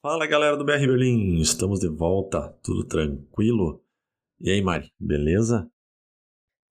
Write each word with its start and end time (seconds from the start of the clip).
Fala 0.00 0.28
galera 0.28 0.56
do 0.56 0.64
BR 0.64 0.86
Berlim, 0.86 1.40
estamos 1.40 1.80
de 1.80 1.88
volta, 1.88 2.56
tudo 2.62 2.86
tranquilo? 2.86 3.82
E 4.40 4.48
aí, 4.48 4.62
Mari, 4.62 4.92
beleza? 4.96 5.68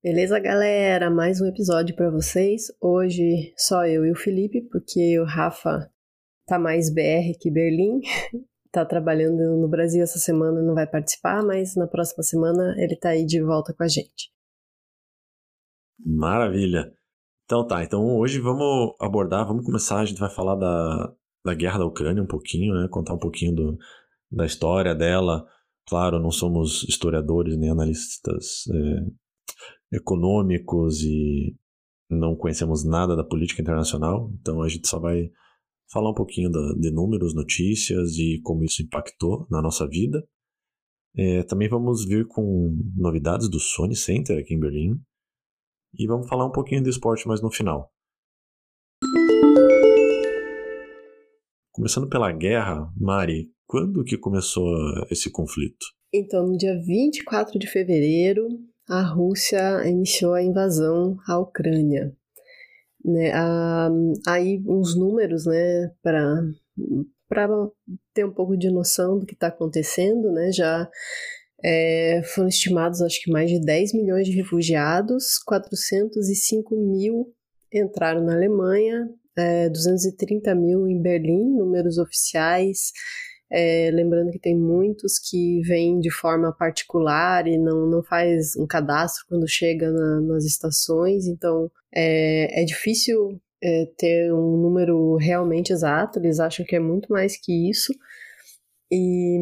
Beleza, 0.02 0.40
galera? 0.40 1.10
Mais 1.10 1.42
um 1.42 1.46
episódio 1.46 1.94
para 1.94 2.10
vocês. 2.10 2.68
Hoje 2.80 3.54
só 3.58 3.86
eu 3.86 4.06
e 4.06 4.12
o 4.14 4.16
Felipe, 4.16 4.62
porque 4.72 5.20
o 5.20 5.26
Rafa 5.26 5.92
tá 6.46 6.58
mais 6.58 6.90
BR 6.90 7.38
que 7.38 7.52
Berlim. 7.52 8.00
tá 8.72 8.86
trabalhando 8.86 9.58
no 9.58 9.68
Brasil 9.68 10.02
essa 10.02 10.20
semana, 10.20 10.62
não 10.62 10.74
vai 10.74 10.88
participar, 10.88 11.44
mas 11.44 11.76
na 11.76 11.86
próxima 11.86 12.24
semana 12.24 12.76
ele 12.78 12.96
tá 12.96 13.10
aí 13.10 13.26
de 13.26 13.44
volta 13.44 13.74
com 13.74 13.84
a 13.84 13.90
gente. 13.90 14.32
Maravilha. 16.00 16.94
Então 17.44 17.68
tá, 17.68 17.84
então 17.84 18.18
hoje 18.18 18.40
vamos 18.40 18.96
abordar, 19.02 19.46
vamos 19.46 19.66
começar, 19.66 20.00
a 20.00 20.06
gente 20.06 20.20
vai 20.20 20.30
falar 20.30 20.56
da, 20.56 21.14
da 21.48 21.56
guerra 21.56 21.80
da 21.80 21.86
Ucrânia 21.86 22.22
um 22.22 22.28
pouquinho, 22.28 22.74
né? 22.74 22.88
Contar 22.92 23.14
um 23.14 23.20
pouquinho 23.20 23.56
do, 23.56 23.78
da 24.30 24.46
história 24.46 24.94
dela. 24.94 25.46
Claro, 25.88 26.20
não 26.20 26.32
somos 26.32 26.84
historiadores 26.84 27.58
nem 27.58 27.70
analistas 27.70 28.66
é, 28.70 29.96
econômicos 29.96 31.02
e 31.02 31.56
não 32.10 32.36
conhecemos 32.36 32.84
nada 32.84 33.16
da 33.16 33.24
política 33.24 33.62
internacional, 33.62 34.30
então 34.40 34.62
a 34.62 34.68
gente 34.68 34.88
só 34.88 35.00
vai 35.00 35.30
falar 35.92 36.12
um 36.12 36.14
pouquinho 36.14 36.50
da, 36.50 36.74
de 36.74 36.92
números, 36.92 37.34
notícias 37.34 38.18
e 38.18 38.42
como 38.44 38.64
isso 38.64 38.82
impactou 38.82 39.48
na 39.50 39.62
nossa 39.62 39.88
vida. 39.88 40.22
É, 41.16 41.44
também 41.44 41.70
vamos 41.70 42.06
vir 42.06 42.28
com 42.28 42.78
novidades 42.96 43.50
do 43.50 43.60
Sony 43.60 43.96
Center 43.96 44.38
aqui 44.38 44.54
em 44.54 44.60
Berlim 44.60 45.00
e 45.98 46.06
vamos 46.06 46.28
falar 46.28 46.46
um 46.46 46.52
pouquinho 46.52 46.84
do 46.84 46.90
esporte 46.90 47.28
mais 47.28 47.42
no 47.42 47.50
final. 47.50 47.90
Começando 51.78 52.10
pela 52.10 52.32
guerra, 52.32 52.92
Mari, 52.98 53.52
quando 53.68 54.04
que 54.04 54.18
começou 54.18 54.66
esse 55.12 55.30
conflito? 55.30 55.86
Então, 56.12 56.48
no 56.48 56.58
dia 56.58 56.76
24 56.76 57.60
de 57.60 57.68
fevereiro, 57.68 58.48
a 58.90 59.04
Rússia 59.04 59.88
iniciou 59.88 60.34
a 60.34 60.42
invasão 60.42 61.18
à 61.28 61.38
Ucrânia. 61.38 62.12
Né, 63.06 63.32
a, 63.32 63.90
aí 64.28 64.60
uns 64.66 64.98
números, 64.98 65.46
né, 65.46 65.92
para 66.02 66.42
para 67.30 67.48
ter 68.12 68.26
um 68.26 68.34
pouco 68.34 68.58
de 68.58 68.72
noção 68.72 69.20
do 69.20 69.28
que 69.28 69.36
está 69.36 69.50
acontecendo, 69.50 70.32
né, 70.32 70.52
já 70.52 70.90
é, 71.64 72.24
foram 72.34 72.48
estimados 72.48 73.04
acho 73.04 73.22
que 73.22 73.32
mais 73.32 73.52
de 73.52 73.62
10 73.62 73.94
milhões 73.94 74.26
de 74.26 74.36
refugiados, 74.36 75.38
405 75.46 76.76
mil 76.76 77.32
entraram 77.72 78.24
na 78.24 78.34
Alemanha 78.34 79.08
é, 79.38 79.70
230 79.70 80.54
mil 80.56 80.88
em 80.88 81.02
Berlim, 81.02 81.58
números 81.58 81.98
oficiais. 81.98 82.92
É, 83.50 83.90
lembrando 83.94 84.32
que 84.32 84.40
tem 84.40 84.58
muitos 84.58 85.18
que 85.18 85.62
vêm 85.62 86.00
de 86.00 86.12
forma 86.12 86.52
particular 86.52 87.48
e 87.48 87.58
não, 87.58 87.88
não 87.88 88.04
faz 88.04 88.58
um 88.58 88.68
cadastro 88.68 89.26
quando 89.30 89.48
chega 89.48 89.90
na, 89.90 90.20
nas 90.20 90.44
estações, 90.44 91.28
então 91.28 91.72
é, 91.96 92.62
é 92.62 92.66
difícil 92.66 93.40
é, 93.64 93.86
ter 93.98 94.34
um 94.34 94.58
número 94.58 95.16
realmente 95.16 95.72
exato, 95.72 96.20
eles 96.20 96.42
acham 96.42 96.66
que 96.66 96.76
é 96.76 96.80
muito 96.80 97.08
mais 97.10 97.38
que 97.40 97.70
isso. 97.70 97.94
E 98.90 99.38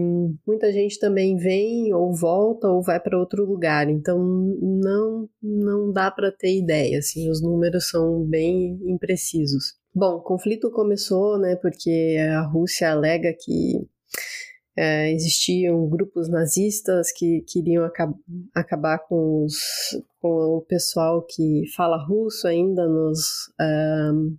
muita 0.48 0.72
gente 0.72 1.00
também 1.00 1.38
vem 1.38 1.94
ou 1.94 2.12
volta 2.16 2.68
ou 2.68 2.82
vai 2.82 3.00
para 3.00 3.20
outro 3.20 3.46
lugar, 3.46 3.88
então 3.90 4.18
não 4.20 5.30
não 5.42 5.92
dá 5.92 6.10
para 6.10 6.32
ter 6.32 6.58
ideia, 6.58 6.98
assim, 6.98 7.30
os 7.30 7.42
números 7.44 7.90
são 7.90 8.24
bem 8.24 8.80
imprecisos. 8.88 9.76
Bom, 9.98 10.16
o 10.16 10.22
conflito 10.22 10.70
começou, 10.72 11.40
né, 11.40 11.56
porque 11.56 12.18
a 12.30 12.42
Rússia 12.42 12.92
alega 12.92 13.34
que 13.34 13.88
é, 14.78 15.10
existiam 15.14 15.88
grupos 15.88 16.28
nazistas 16.28 17.14
que 17.14 17.46
queriam 17.48 17.86
acab 17.86 18.14
acabar 18.54 19.00
com, 19.00 19.46
os, 19.46 19.56
com 20.20 20.58
o 20.58 20.62
pessoal 20.68 21.26
que 21.26 21.64
fala 21.78 21.96
russo 22.06 22.46
ainda 22.46 22.86
nos, 22.86 23.50
um, 23.58 24.36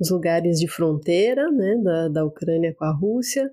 nos 0.00 0.10
lugares 0.10 0.58
de 0.58 0.66
fronteira 0.66 1.50
né, 1.50 1.76
da, 1.84 2.08
da 2.08 2.24
Ucrânia 2.24 2.74
com 2.74 2.86
a 2.86 2.92
Rússia. 2.96 3.50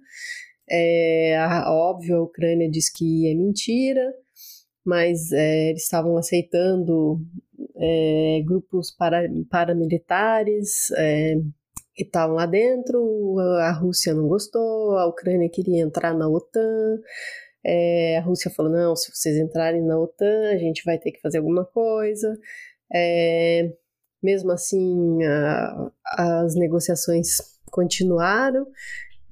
É, 0.70 1.36
a, 1.38 1.70
óbvio, 1.70 2.16
a 2.16 2.24
Ucrânia 2.24 2.72
diz 2.72 2.90
que 2.90 3.30
é 3.30 3.36
mentira, 3.36 4.14
mas 4.86 5.34
é, 5.34 5.72
eles 5.72 5.84
estavam 5.84 6.16
aceitando 6.18 7.20
é, 7.82 8.42
grupos 8.46 8.92
para, 8.92 9.24
paramilitares 9.50 10.92
é, 10.92 11.36
que 11.96 12.04
estavam 12.04 12.36
lá 12.36 12.46
dentro. 12.46 13.40
A 13.60 13.72
Rússia 13.72 14.14
não 14.14 14.28
gostou, 14.28 14.98
a 14.98 15.08
Ucrânia 15.08 15.50
queria 15.50 15.82
entrar 15.82 16.14
na 16.14 16.30
OTAN. 16.30 17.00
É, 17.66 18.18
a 18.18 18.22
Rússia 18.22 18.52
falou: 18.52 18.72
não, 18.72 18.96
se 18.96 19.12
vocês 19.12 19.36
entrarem 19.38 19.82
na 19.84 20.00
OTAN, 20.00 20.52
a 20.52 20.58
gente 20.58 20.84
vai 20.86 21.00
ter 21.00 21.12
que 21.12 21.22
fazer 21.22 21.40
alguma 21.40 21.66
coisa. 21.66 22.38
É, 22.94 23.74
mesmo 24.22 24.52
assim, 24.52 25.24
a, 25.24 25.92
as 26.06 26.56
negociações 26.56 27.38
continuaram 27.72 28.68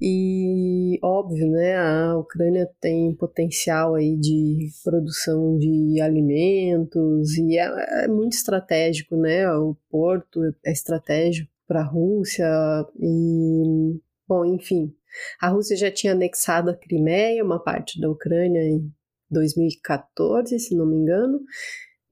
e 0.00 0.98
óbvio, 1.02 1.50
né, 1.50 1.76
a 1.76 2.16
Ucrânia 2.16 2.68
tem 2.80 3.14
potencial 3.14 3.94
aí 3.94 4.16
de 4.16 4.68
produção 4.82 5.58
de 5.58 6.00
alimentos 6.00 7.36
e 7.36 7.58
é, 7.58 8.04
é 8.04 8.08
muito 8.08 8.32
estratégico, 8.32 9.16
né? 9.16 9.50
O 9.52 9.76
porto 9.90 10.40
é 10.64 10.72
estratégico 10.72 11.50
para 11.66 11.80
a 11.80 11.84
Rússia 11.84 12.46
e 12.98 14.00
bom, 14.26 14.44
enfim, 14.44 14.94
a 15.40 15.48
Rússia 15.48 15.76
já 15.76 15.90
tinha 15.90 16.12
anexado 16.12 16.70
a 16.70 16.76
Crimeia, 16.76 17.44
uma 17.44 17.62
parte 17.62 18.00
da 18.00 18.08
Ucrânia 18.08 18.62
em 18.62 18.90
2014, 19.30 20.58
se 20.58 20.74
não 20.74 20.86
me 20.86 20.96
engano, 20.96 21.40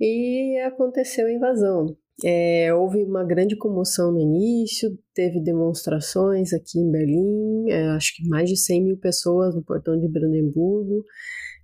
e 0.00 0.59
aconteceu 0.66 1.26
a 1.26 1.32
invasão. 1.32 1.97
É, 2.25 2.75
houve 2.75 3.05
uma 3.05 3.25
grande 3.25 3.56
comoção 3.56 4.11
no 4.11 4.21
início, 4.21 4.99
teve 5.15 5.41
demonstrações 5.41 6.53
aqui 6.53 6.81
em 6.81 6.91
Berlim, 6.91 7.71
é, 7.71 7.89
acho 7.91 8.17
que 8.17 8.29
mais 8.29 8.51
de 8.51 8.56
100 8.56 8.84
mil 8.84 8.97
pessoas 8.99 9.55
no 9.55 9.62
portão 9.62 9.99
de 9.99 10.09
Brandemburgo. 10.09 11.05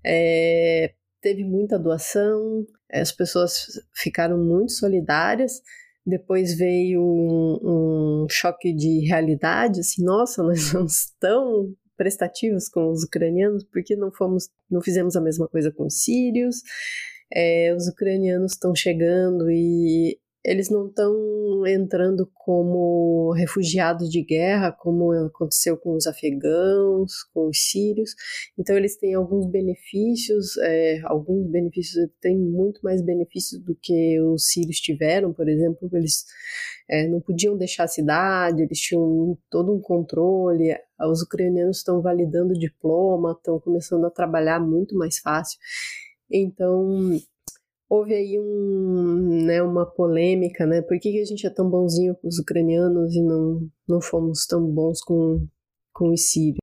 É, 0.06 0.94
teve 1.20 1.42
muita 1.42 1.78
doação, 1.78 2.64
as 2.92 3.10
pessoas 3.10 3.66
ficaram 3.94 4.38
muito 4.38 4.72
solidárias. 4.72 5.60
Depois 6.06 6.54
veio 6.56 7.00
um, 7.02 8.24
um 8.24 8.26
choque 8.30 8.72
de 8.74 9.06
realidade, 9.08 9.80
assim, 9.80 10.04
nossa, 10.04 10.42
nós 10.42 10.60
somos 10.70 11.12
tão 11.18 11.74
prestativos 11.96 12.68
com 12.68 12.90
os 12.90 13.04
ucranianos, 13.04 13.64
porque 13.72 13.96
não 13.96 14.12
fomos, 14.12 14.48
não 14.70 14.80
fizemos 14.80 15.16
a 15.16 15.20
mesma 15.20 15.48
coisa 15.48 15.72
com 15.72 15.86
os 15.86 16.02
sírios. 16.02 16.56
É, 17.32 17.74
os 17.74 17.88
ucranianos 17.88 18.52
estão 18.52 18.74
chegando 18.74 19.50
e 19.50 20.18
eles 20.44 20.68
não 20.68 20.88
estão 20.88 21.66
entrando 21.66 22.30
como 22.34 23.32
refugiados 23.32 24.10
de 24.10 24.22
guerra, 24.22 24.70
como 24.70 25.10
aconteceu 25.12 25.76
com 25.78 25.94
os 25.96 26.06
afegãos, 26.06 27.22
com 27.32 27.48
os 27.48 27.70
sírios. 27.70 28.14
Então, 28.58 28.76
eles 28.76 28.98
têm 28.98 29.14
alguns 29.14 29.46
benefícios, 29.46 30.58
é, 30.58 31.00
alguns 31.04 31.50
benefícios, 31.50 32.10
têm 32.20 32.38
muito 32.38 32.80
mais 32.82 33.00
benefícios 33.00 33.58
do 33.62 33.74
que 33.74 34.20
os 34.20 34.48
sírios 34.48 34.78
tiveram, 34.80 35.32
por 35.32 35.48
exemplo, 35.48 35.88
eles 35.94 36.26
é, 36.90 37.08
não 37.08 37.20
podiam 37.20 37.56
deixar 37.56 37.84
a 37.84 37.88
cidade, 37.88 38.62
eles 38.62 38.78
tinham 38.78 39.38
todo 39.50 39.74
um 39.74 39.80
controle. 39.80 40.76
Os 41.10 41.22
ucranianos 41.22 41.78
estão 41.78 42.02
validando 42.02 42.52
diploma, 42.52 43.32
estão 43.32 43.58
começando 43.58 44.04
a 44.04 44.10
trabalhar 44.10 44.60
muito 44.60 44.94
mais 44.94 45.18
fácil. 45.18 45.58
Então, 46.30 47.18
houve 47.94 48.14
aí 48.14 48.38
um, 48.38 49.44
né, 49.44 49.62
uma 49.62 49.86
polêmica, 49.86 50.66
né? 50.66 50.82
Por 50.82 50.98
que, 50.98 51.12
que 51.12 51.20
a 51.20 51.24
gente 51.24 51.46
é 51.46 51.50
tão 51.50 51.68
bonzinho 51.68 52.14
com 52.16 52.28
os 52.28 52.38
ucranianos 52.38 53.14
e 53.14 53.22
não, 53.22 53.68
não 53.88 54.00
fomos 54.00 54.46
tão 54.46 54.66
bons 54.66 55.00
com, 55.02 55.46
com 55.92 56.10
os 56.10 56.30
sírios? 56.30 56.58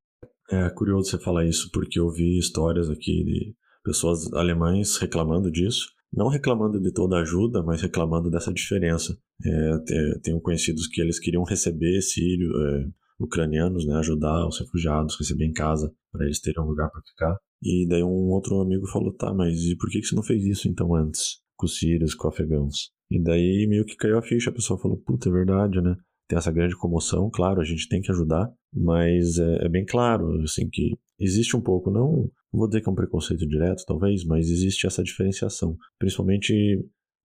É 0.52 0.70
curioso 0.70 1.10
você 1.10 1.18
falar 1.18 1.46
isso, 1.46 1.70
porque 1.72 2.00
eu 2.00 2.10
vi 2.10 2.38
histórias 2.38 2.90
aqui 2.90 3.24
de 3.24 3.56
pessoas 3.84 4.32
alemães 4.34 4.98
reclamando 4.98 5.50
disso. 5.50 5.88
Não 6.14 6.28
reclamando 6.28 6.80
de 6.82 6.92
toda 6.92 7.16
a 7.16 7.22
ajuda, 7.22 7.64
mas 7.64 7.82
reclamando 7.82 8.30
dessa 8.30 8.52
diferença. 8.52 9.18
É, 9.46 10.20
tenho 10.22 10.42
conhecidos 10.42 10.88
que 10.88 11.02
eles 11.02 11.20
queriam 11.20 11.44
receber 11.44 12.02
sírios, 12.02 12.52
é, 12.54 12.86
ucranianos, 13.18 13.88
né, 13.88 13.96
ajudar 13.96 14.46
os 14.46 14.60
refugiados, 14.60 15.18
receber 15.18 15.46
em 15.46 15.54
casa, 15.54 15.90
para 16.12 16.26
eles 16.26 16.42
terem 16.42 16.62
um 16.62 16.68
lugar 16.68 16.90
para 16.92 17.02
ficar. 17.02 17.38
E 17.64 17.86
daí 17.88 18.04
um 18.04 18.30
outro 18.30 18.60
amigo 18.60 18.88
falou, 18.88 19.14
tá, 19.14 19.34
mas 19.34 19.56
e 19.66 19.76
por 19.76 19.90
que 19.90 20.02
você 20.02 20.16
não 20.16 20.24
fez 20.24 20.44
isso 20.46 20.68
então 20.68 20.96
antes? 20.96 21.40
Com 21.56 21.66
os 21.66 21.78
sírios, 21.78 22.16
com 22.16 22.28
os 22.28 22.34
afegãos? 22.34 22.92
E 23.10 23.22
daí 23.22 23.68
meio 23.68 23.86
que 23.86 23.96
caiu 23.96 24.18
a 24.18 24.22
ficha, 24.22 24.50
a 24.50 24.54
pessoa 24.54 24.80
falou, 24.80 24.98
puta, 24.98 25.30
é 25.30 25.32
verdade, 25.32 25.82
né? 25.82 25.96
Tem 26.28 26.38
essa 26.38 26.52
grande 26.52 26.76
comoção, 26.78 27.30
claro, 27.32 27.60
a 27.60 27.64
gente 27.64 27.88
tem 27.90 28.02
que 28.02 28.12
ajudar, 28.12 28.50
mas 28.74 29.38
é, 29.38 29.66
é 29.66 29.70
bem 29.70 29.86
claro, 29.86 30.42
assim, 30.42 30.70
que 30.70 30.92
existe 31.20 31.56
um 31.56 31.62
pouco, 31.62 31.92
não, 31.92 32.32
vou 32.52 32.68
dizer 32.68 32.82
que 32.82 32.90
é 32.90 32.92
um 32.92 32.96
preconceito 32.96 33.46
direto, 33.46 33.84
talvez, 33.86 34.24
mas 34.24 34.50
existe 34.50 34.88
essa 34.88 35.04
diferenciação. 35.04 35.76
Principalmente 36.00 36.54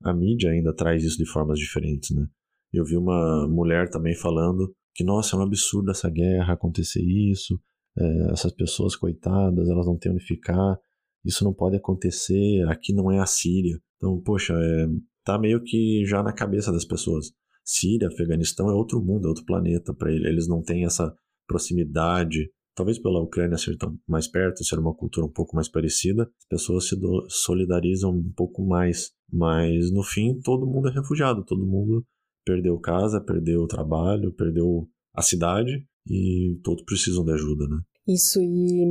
a 0.02 0.12
mídia 0.12 0.50
ainda 0.50 0.74
traz 0.74 1.04
isso 1.04 1.16
de 1.16 1.24
formas 1.24 1.58
diferentes, 1.58 2.14
né? 2.14 2.26
Eu 2.72 2.84
vi 2.84 2.96
uma 2.96 3.48
mulher 3.48 3.88
também 3.88 4.14
falando 4.14 4.74
que, 4.94 5.04
nossa, 5.04 5.36
é 5.36 5.38
um 5.38 5.42
absurdo 5.42 5.90
essa 5.90 6.10
guerra, 6.10 6.54
acontecer 6.54 7.02
isso, 7.02 7.58
é, 7.98 8.32
essas 8.32 8.52
pessoas 8.52 8.94
coitadas, 8.94 9.68
elas 9.68 9.86
não 9.86 9.96
têm 9.96 10.12
onde 10.12 10.24
ficar, 10.24 10.78
isso 11.24 11.44
não 11.44 11.52
pode 11.52 11.76
acontecer, 11.76 12.62
aqui 12.68 12.92
não 12.92 13.10
é 13.10 13.18
a 13.18 13.26
Síria. 13.26 13.78
Então, 13.96 14.20
poxa, 14.20 14.54
é, 14.54 14.86
tá 15.24 15.38
meio 15.38 15.62
que 15.62 16.04
já 16.06 16.22
na 16.22 16.32
cabeça 16.32 16.70
das 16.70 16.84
pessoas. 16.84 17.32
Síria, 17.64 18.08
Afeganistão 18.08 18.70
é 18.70 18.74
outro 18.74 19.02
mundo, 19.02 19.26
é 19.26 19.28
outro 19.28 19.44
planeta 19.44 19.92
para 19.92 20.12
eles. 20.12 20.26
Eles 20.26 20.48
não 20.48 20.62
têm 20.62 20.84
essa 20.84 21.12
proximidade. 21.48 22.48
Talvez 22.76 22.98
pela 22.98 23.20
Ucrânia 23.20 23.56
ser 23.56 23.76
tão 23.76 23.98
mais 24.06 24.28
perto, 24.28 24.62
ser 24.62 24.78
uma 24.78 24.94
cultura 24.94 25.26
um 25.26 25.32
pouco 25.32 25.56
mais 25.56 25.68
parecida, 25.68 26.24
as 26.24 26.46
pessoas 26.48 26.88
se 26.88 26.96
solidarizam 27.28 28.10
um 28.12 28.32
pouco 28.36 28.64
mais. 28.64 29.10
Mas 29.32 29.90
no 29.90 30.02
fim, 30.02 30.38
todo 30.44 30.66
mundo 30.66 30.88
é 30.88 30.92
refugiado, 30.92 31.44
todo 31.44 31.66
mundo 31.66 32.06
perdeu 32.44 32.78
casa, 32.78 33.20
perdeu 33.20 33.66
trabalho, 33.66 34.32
perdeu 34.32 34.88
a 35.12 35.22
cidade 35.22 35.84
e 36.08 36.58
todos 36.62 36.84
precisam 36.84 37.24
de 37.24 37.32
ajuda, 37.32 37.66
né? 37.68 37.78
Isso, 38.06 38.40
e 38.40 38.84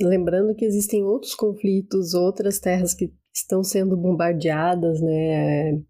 lembrando 0.00 0.54
que 0.54 0.64
existem 0.64 1.04
outros 1.04 1.34
conflitos, 1.34 2.14
outras 2.14 2.58
terras 2.58 2.94
que 2.94 3.12
estão 3.34 3.62
sendo 3.62 3.96
bombardeadas, 3.96 5.00
né? 5.02 5.82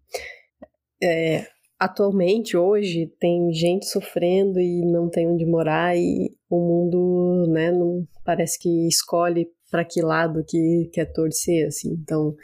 É, 1.01 1.45
atualmente, 1.79 2.57
hoje, 2.57 3.13
tem 3.19 3.53
gente 3.53 3.85
sofrendo 3.85 4.59
e 4.59 4.81
não 4.91 5.09
tem 5.09 5.27
onde 5.27 5.45
morar 5.45 5.95
e 5.95 6.35
o 6.49 6.57
mundo, 6.57 7.51
né, 7.51 7.71
não 7.71 8.05
parece 8.23 8.59
que 8.59 8.87
escolhe 8.87 9.47
para 9.69 9.85
que 9.85 10.01
lado 10.01 10.43
que 10.47 10.89
quer 10.91 11.11
torcer, 11.11 11.67
assim. 11.67 11.93
Então, 11.93 12.35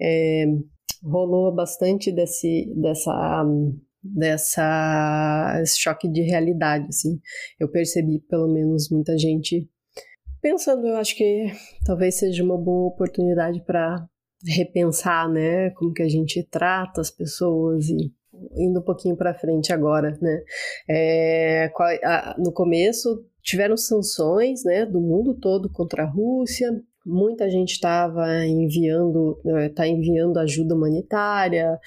é, 0.00 0.46
rolou 1.02 1.54
bastante 1.54 2.12
desse, 2.12 2.72
dessa 2.76 3.12
dessa 4.02 5.62
choque 5.66 6.08
de 6.08 6.22
realidade, 6.22 6.86
assim. 6.88 7.20
Eu 7.58 7.70
percebi, 7.70 8.20
pelo 8.20 8.48
menos, 8.48 8.90
muita 8.90 9.16
gente 9.18 9.68
pensando, 10.40 10.86
eu 10.86 10.96
acho 10.96 11.16
que 11.16 11.46
talvez 11.84 12.16
seja 12.16 12.44
uma 12.44 12.56
boa 12.56 12.88
oportunidade 12.88 13.60
para 13.64 14.06
repensar, 14.46 15.28
né, 15.28 15.70
como 15.70 15.92
que 15.92 16.02
a 16.02 16.08
gente 16.08 16.42
trata 16.44 17.00
as 17.00 17.10
pessoas 17.10 17.88
e 17.88 18.12
indo 18.56 18.78
um 18.78 18.84
pouquinho 18.84 19.16
para 19.16 19.34
frente 19.34 19.72
agora, 19.72 20.16
né? 20.22 20.42
É, 20.88 21.72
no 22.38 22.52
começo 22.52 23.24
tiveram 23.42 23.76
sanções, 23.76 24.62
né, 24.64 24.86
do 24.86 25.00
mundo 25.00 25.34
todo 25.34 25.70
contra 25.72 26.04
a 26.04 26.06
Rússia. 26.06 26.70
Muita 27.10 27.48
gente 27.48 27.72
estava 27.72 28.44
enviando, 28.44 29.40
está 29.66 29.86
eh, 29.86 29.90
enviando 29.90 30.36
ajuda 30.38 30.74
humanitária, 30.74 31.78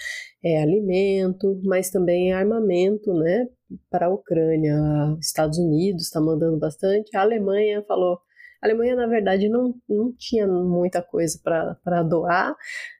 é, 0.43 0.63
alimento, 0.63 1.61
mas 1.63 1.91
também 1.91 2.33
armamento, 2.33 3.13
né, 3.13 3.47
para 3.87 4.07
a 4.07 4.09
Ucrânia. 4.09 4.75
Estados 5.19 5.59
Unidos 5.59 6.05
está 6.05 6.19
mandando 6.19 6.57
bastante. 6.57 7.15
A 7.15 7.21
Alemanha 7.21 7.83
falou, 7.87 8.19
a 8.63 8.65
Alemanha, 8.65 8.95
na 8.95 9.05
verdade, 9.05 9.47
não, 9.47 9.75
não 9.87 10.11
tinha 10.17 10.47
muita 10.47 11.03
coisa 11.03 11.39
para 11.43 12.01
doar. 12.01 12.55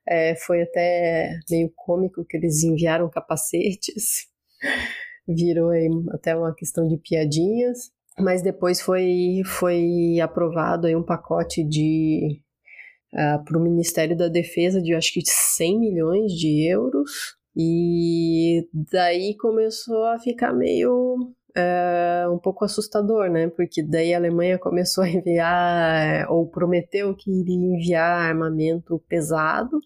É, 0.08 0.36
foi 0.36 0.62
até 0.62 1.40
meio 1.50 1.72
cômico 1.76 2.24
que 2.24 2.38
eles 2.38 2.62
enviaram 2.64 3.10
capacetes. 3.10 4.28
Virou 5.28 5.72
aí 5.72 5.90
até 6.12 6.36
uma 6.36 6.54
questão 6.54 6.88
de 6.88 6.98
piadinhas 6.98 7.92
mas 8.20 8.42
depois 8.42 8.82
foi, 8.82 9.42
foi 9.46 10.20
aprovado 10.22 10.88
aí 10.88 10.96
um 10.96 11.04
pacote 11.04 11.64
de 11.64 12.42
uh, 13.14 13.18
ah, 13.18 13.44
para 13.46 13.58
o 13.58 13.62
Ministério 13.62 14.16
da 14.16 14.28
Defesa 14.28 14.82
de 14.82 14.94
acho 14.94 15.14
que 15.14 15.22
100 15.24 15.80
milhões 15.80 16.32
de 16.34 16.68
euros 16.70 17.38
e 17.56 18.68
daí 18.92 19.36
começou 19.38 20.06
a 20.06 20.20
ficar 20.20 20.54
meio 20.54 21.16
uh, 21.58 22.34
um 22.34 22.40
pouco 22.40 22.64
assustador, 22.64 23.30
né? 23.30 23.50
Porque 23.50 23.84
daí 23.84 24.14
a 24.14 24.18
Alemanha 24.18 24.58
começou 24.58 25.04
a 25.04 25.10
enviar 25.10 26.32
ou 26.32 26.50
prometeu 26.50 27.14
que 27.16 27.30
iria 27.30 27.56
enviar 27.56 28.30
armamento 28.30 29.04
pesado, 29.08 29.78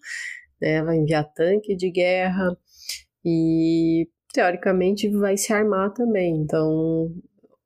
né? 0.60 0.82
Vai 0.82 0.98
enviar 0.98 1.24
tanque 1.34 1.74
de 1.76 1.90
guerra 1.90 2.56
e 3.24 4.08
teoricamente 4.32 5.08
vai 5.08 5.36
se 5.36 5.52
armar 5.52 5.92
também. 5.92 6.36
Então 6.36 7.10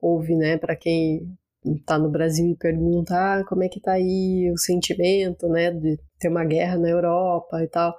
ouve, 0.00 0.35
né, 0.35 0.56
para 0.56 0.76
quem 0.76 1.37
está 1.64 1.99
no 1.99 2.11
Brasil 2.11 2.47
e 2.50 2.56
pergunta 2.56 3.14
ah, 3.14 3.44
como 3.44 3.62
é 3.62 3.69
que 3.69 3.81
tá 3.81 3.93
aí 3.93 4.50
o 4.52 4.58
sentimento, 4.58 5.49
né, 5.49 5.70
de 5.70 5.99
ter 6.19 6.29
uma 6.29 6.44
guerra 6.44 6.79
na 6.79 6.88
Europa 6.88 7.62
e 7.62 7.69
tal, 7.69 7.97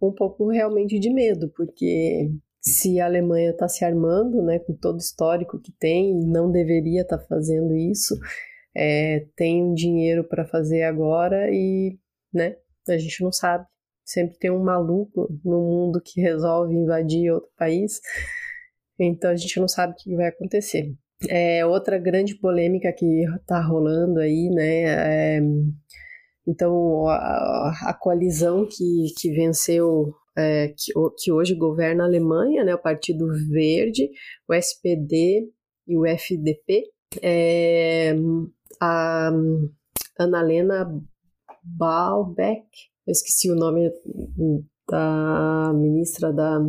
um 0.00 0.12
pouco 0.12 0.48
realmente 0.48 0.98
de 0.98 1.10
medo, 1.12 1.50
porque 1.56 2.30
se 2.60 3.00
a 3.00 3.06
Alemanha 3.06 3.50
está 3.50 3.68
se 3.68 3.84
armando, 3.84 4.42
né, 4.42 4.58
com 4.58 4.74
todo 4.74 4.96
o 4.96 4.98
histórico 4.98 5.60
que 5.60 5.72
tem 5.72 6.14
não 6.14 6.50
deveria 6.50 7.02
estar 7.02 7.18
tá 7.18 7.24
fazendo 7.24 7.74
isso, 7.76 8.18
é, 8.74 9.26
tem 9.36 9.64
um 9.64 9.74
dinheiro 9.74 10.24
para 10.24 10.44
fazer 10.44 10.82
agora 10.82 11.48
e, 11.50 11.98
né, 12.32 12.56
a 12.88 12.98
gente 12.98 13.22
não 13.22 13.32
sabe. 13.32 13.66
Sempre 14.04 14.38
tem 14.38 14.50
um 14.50 14.62
maluco 14.62 15.28
no 15.44 15.60
mundo 15.60 16.00
que 16.00 16.20
resolve 16.20 16.74
invadir 16.74 17.32
outro 17.32 17.50
país, 17.56 18.00
então 18.98 19.30
a 19.30 19.36
gente 19.36 19.58
não 19.58 19.68
sabe 19.68 19.92
o 19.92 19.96
que 19.96 20.14
vai 20.14 20.28
acontecer. 20.28 20.94
É, 21.28 21.64
outra 21.64 21.98
grande 21.98 22.34
polêmica 22.34 22.92
que 22.92 23.24
está 23.40 23.60
rolando 23.60 24.20
aí, 24.20 24.50
né? 24.50 25.38
É, 25.38 25.40
então, 26.46 27.08
a, 27.08 27.72
a, 27.86 27.94
coalizão 27.94 28.66
que, 28.66 29.12
que 29.18 29.32
venceu, 29.32 30.14
é, 30.36 30.68
que, 30.68 30.92
que 31.18 31.32
hoje 31.32 31.54
governa 31.54 32.04
a 32.04 32.06
Alemanha, 32.06 32.64
né? 32.64 32.74
O 32.74 32.82
Partido 32.82 33.26
Verde, 33.50 34.10
o 34.48 34.54
SPD 34.54 35.48
e 35.88 35.96
o 35.96 36.04
FDP, 36.06 36.84
é, 37.22 38.14
a 38.80 39.32
Annalena 40.18 40.86
Baalbeck, 41.62 42.66
eu 43.06 43.12
esqueci 43.12 43.50
o 43.50 43.56
nome 43.56 43.90
da 44.88 45.72
ministra 45.74 46.32
da 46.32 46.60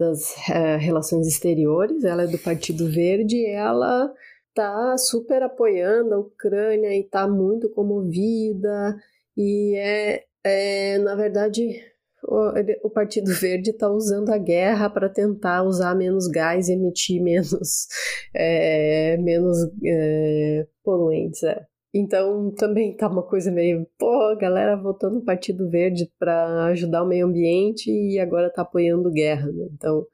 das 0.00 0.34
é, 0.48 0.78
Relações 0.78 1.26
Exteriores, 1.26 2.04
ela 2.04 2.22
é 2.22 2.26
do 2.26 2.38
Partido 2.38 2.90
Verde, 2.90 3.44
ela 3.46 4.10
tá 4.54 4.96
super 4.96 5.42
apoiando 5.42 6.14
a 6.14 6.18
Ucrânia 6.18 6.96
e 6.96 7.04
tá 7.04 7.28
muito 7.28 7.68
comovida 7.68 8.96
e 9.36 9.76
é, 9.76 10.24
é 10.42 10.98
na 10.98 11.14
verdade 11.14 11.78
o, 12.24 12.86
o 12.86 12.90
Partido 12.90 13.30
Verde 13.32 13.70
está 13.70 13.90
usando 13.90 14.30
a 14.30 14.38
guerra 14.38 14.88
para 14.88 15.08
tentar 15.10 15.62
usar 15.64 15.94
menos 15.94 16.26
gás 16.28 16.68
e 16.68 16.72
emitir 16.72 17.22
menos 17.22 17.86
é, 18.34 19.18
menos 19.22 19.58
é, 19.84 20.66
poluentes. 20.82 21.42
É. 21.42 21.69
Então 21.92 22.52
também 22.52 22.96
tá 22.96 23.08
uma 23.08 23.22
coisa 23.22 23.50
meio, 23.50 23.86
pô, 23.98 24.36
galera 24.36 24.76
votando 24.76 25.16
no 25.16 25.24
Partido 25.24 25.68
Verde 25.68 26.10
para 26.18 26.66
ajudar 26.66 27.02
o 27.02 27.08
meio 27.08 27.26
ambiente 27.26 27.90
e 27.90 28.18
agora 28.18 28.52
tá 28.52 28.62
apoiando 28.62 29.10
guerra, 29.10 29.50
né? 29.50 29.68
Então, 29.72 30.06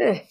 é. 0.00 0.22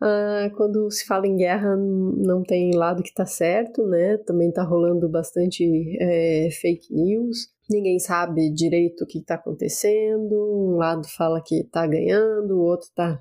Ah, 0.00 0.48
quando 0.56 0.88
se 0.92 1.04
fala 1.06 1.26
em 1.26 1.36
guerra, 1.36 1.76
não 1.76 2.42
tem 2.44 2.72
lado 2.74 3.02
que 3.02 3.12
tá 3.12 3.26
certo, 3.26 3.84
né? 3.86 4.16
Também 4.18 4.52
tá 4.52 4.62
rolando 4.62 5.08
bastante 5.08 5.64
é, 6.00 6.48
fake 6.52 6.94
news. 6.94 7.48
Ninguém 7.68 7.98
sabe 7.98 8.50
direito 8.54 9.02
o 9.02 9.06
que 9.06 9.22
tá 9.24 9.34
acontecendo. 9.34 10.34
Um 10.72 10.76
lado 10.76 11.06
fala 11.08 11.42
que 11.44 11.64
tá 11.64 11.86
ganhando, 11.86 12.56
o 12.58 12.62
outro 12.62 12.88
tá 12.94 13.20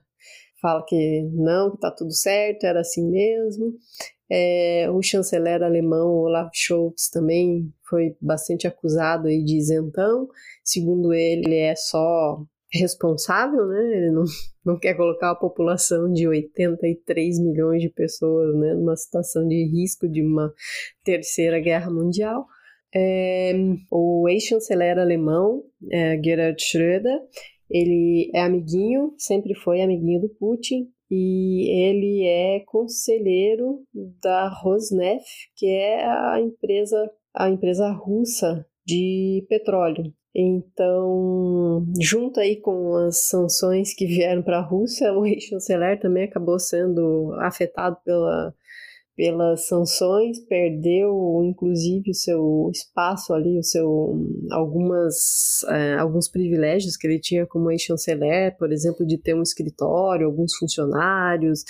fala 0.61 0.83
que 0.87 1.23
não, 1.33 1.71
que 1.71 1.79
tá 1.79 1.91
tudo 1.91 2.11
certo, 2.13 2.65
era 2.65 2.81
assim 2.81 3.09
mesmo. 3.09 3.73
É, 4.29 4.89
o 4.91 5.01
chanceler 5.01 5.63
alemão 5.63 6.09
Olaf 6.09 6.49
Scholz 6.53 7.09
também 7.09 7.71
foi 7.87 8.15
bastante 8.21 8.67
acusado 8.67 9.27
aí 9.27 9.43
de 9.43 9.57
isentão. 9.57 10.27
Segundo 10.63 11.13
ele, 11.13 11.43
ele 11.45 11.57
é 11.57 11.75
só 11.75 12.43
responsável, 12.71 13.65
né? 13.67 13.97
Ele 13.97 14.11
não, 14.11 14.23
não 14.65 14.79
quer 14.79 14.95
colocar 14.95 15.31
a 15.31 15.35
população 15.35 16.11
de 16.11 16.27
83 16.27 17.39
milhões 17.39 17.81
de 17.81 17.89
pessoas 17.89 18.55
né, 18.55 18.73
numa 18.73 18.95
situação 18.95 19.47
de 19.47 19.65
risco 19.65 20.07
de 20.07 20.21
uma 20.21 20.53
terceira 21.03 21.59
guerra 21.59 21.89
mundial. 21.89 22.45
É, 22.93 23.53
o 23.91 24.27
ex-chanceler 24.29 24.97
alemão, 24.97 25.63
é, 25.91 26.19
Gerhard 26.21 26.61
Schröder, 26.61 27.19
ele 27.69 28.31
é 28.33 28.41
amiguinho, 28.41 29.13
sempre 29.17 29.53
foi 29.53 29.81
amiguinho 29.81 30.21
do 30.21 30.29
Putin, 30.29 30.89
e 31.09 31.69
ele 31.69 32.25
é 32.25 32.59
conselheiro 32.65 33.83
da 34.21 34.49
Rosneft, 34.49 35.51
que 35.55 35.67
é 35.67 36.05
a 36.05 36.39
empresa 36.41 37.09
a 37.33 37.49
empresa 37.49 37.91
russa 37.91 38.65
de 38.85 39.45
petróleo. 39.47 40.11
Então, 40.35 41.85
junto 41.99 42.39
aí 42.39 42.57
com 42.57 42.95
as 42.95 43.27
sanções 43.27 43.93
que 43.93 44.05
vieram 44.05 44.43
para 44.43 44.59
a 44.59 44.65
Rússia, 44.65 45.13
o 45.13 45.25
ex-chanceler 45.25 45.99
também 45.99 46.25
acabou 46.25 46.59
sendo 46.59 47.33
afetado 47.39 47.97
pela 48.03 48.53
pelas 49.17 49.67
sanções, 49.67 50.39
perdeu 50.47 51.41
inclusive 51.43 52.11
o 52.11 52.13
seu 52.13 52.69
espaço 52.71 53.33
ali, 53.33 53.57
o 53.59 53.63
seu 53.63 54.15
algumas 54.51 55.15
é, 55.69 55.95
alguns 55.95 56.29
privilégios 56.29 56.95
que 56.95 57.07
ele 57.07 57.19
tinha 57.19 57.45
como 57.47 57.71
ex-chanceler, 57.71 58.55
por 58.57 58.71
exemplo, 58.71 59.05
de 59.05 59.17
ter 59.17 59.35
um 59.35 59.41
escritório, 59.41 60.27
alguns 60.27 60.55
funcionários, 60.55 61.63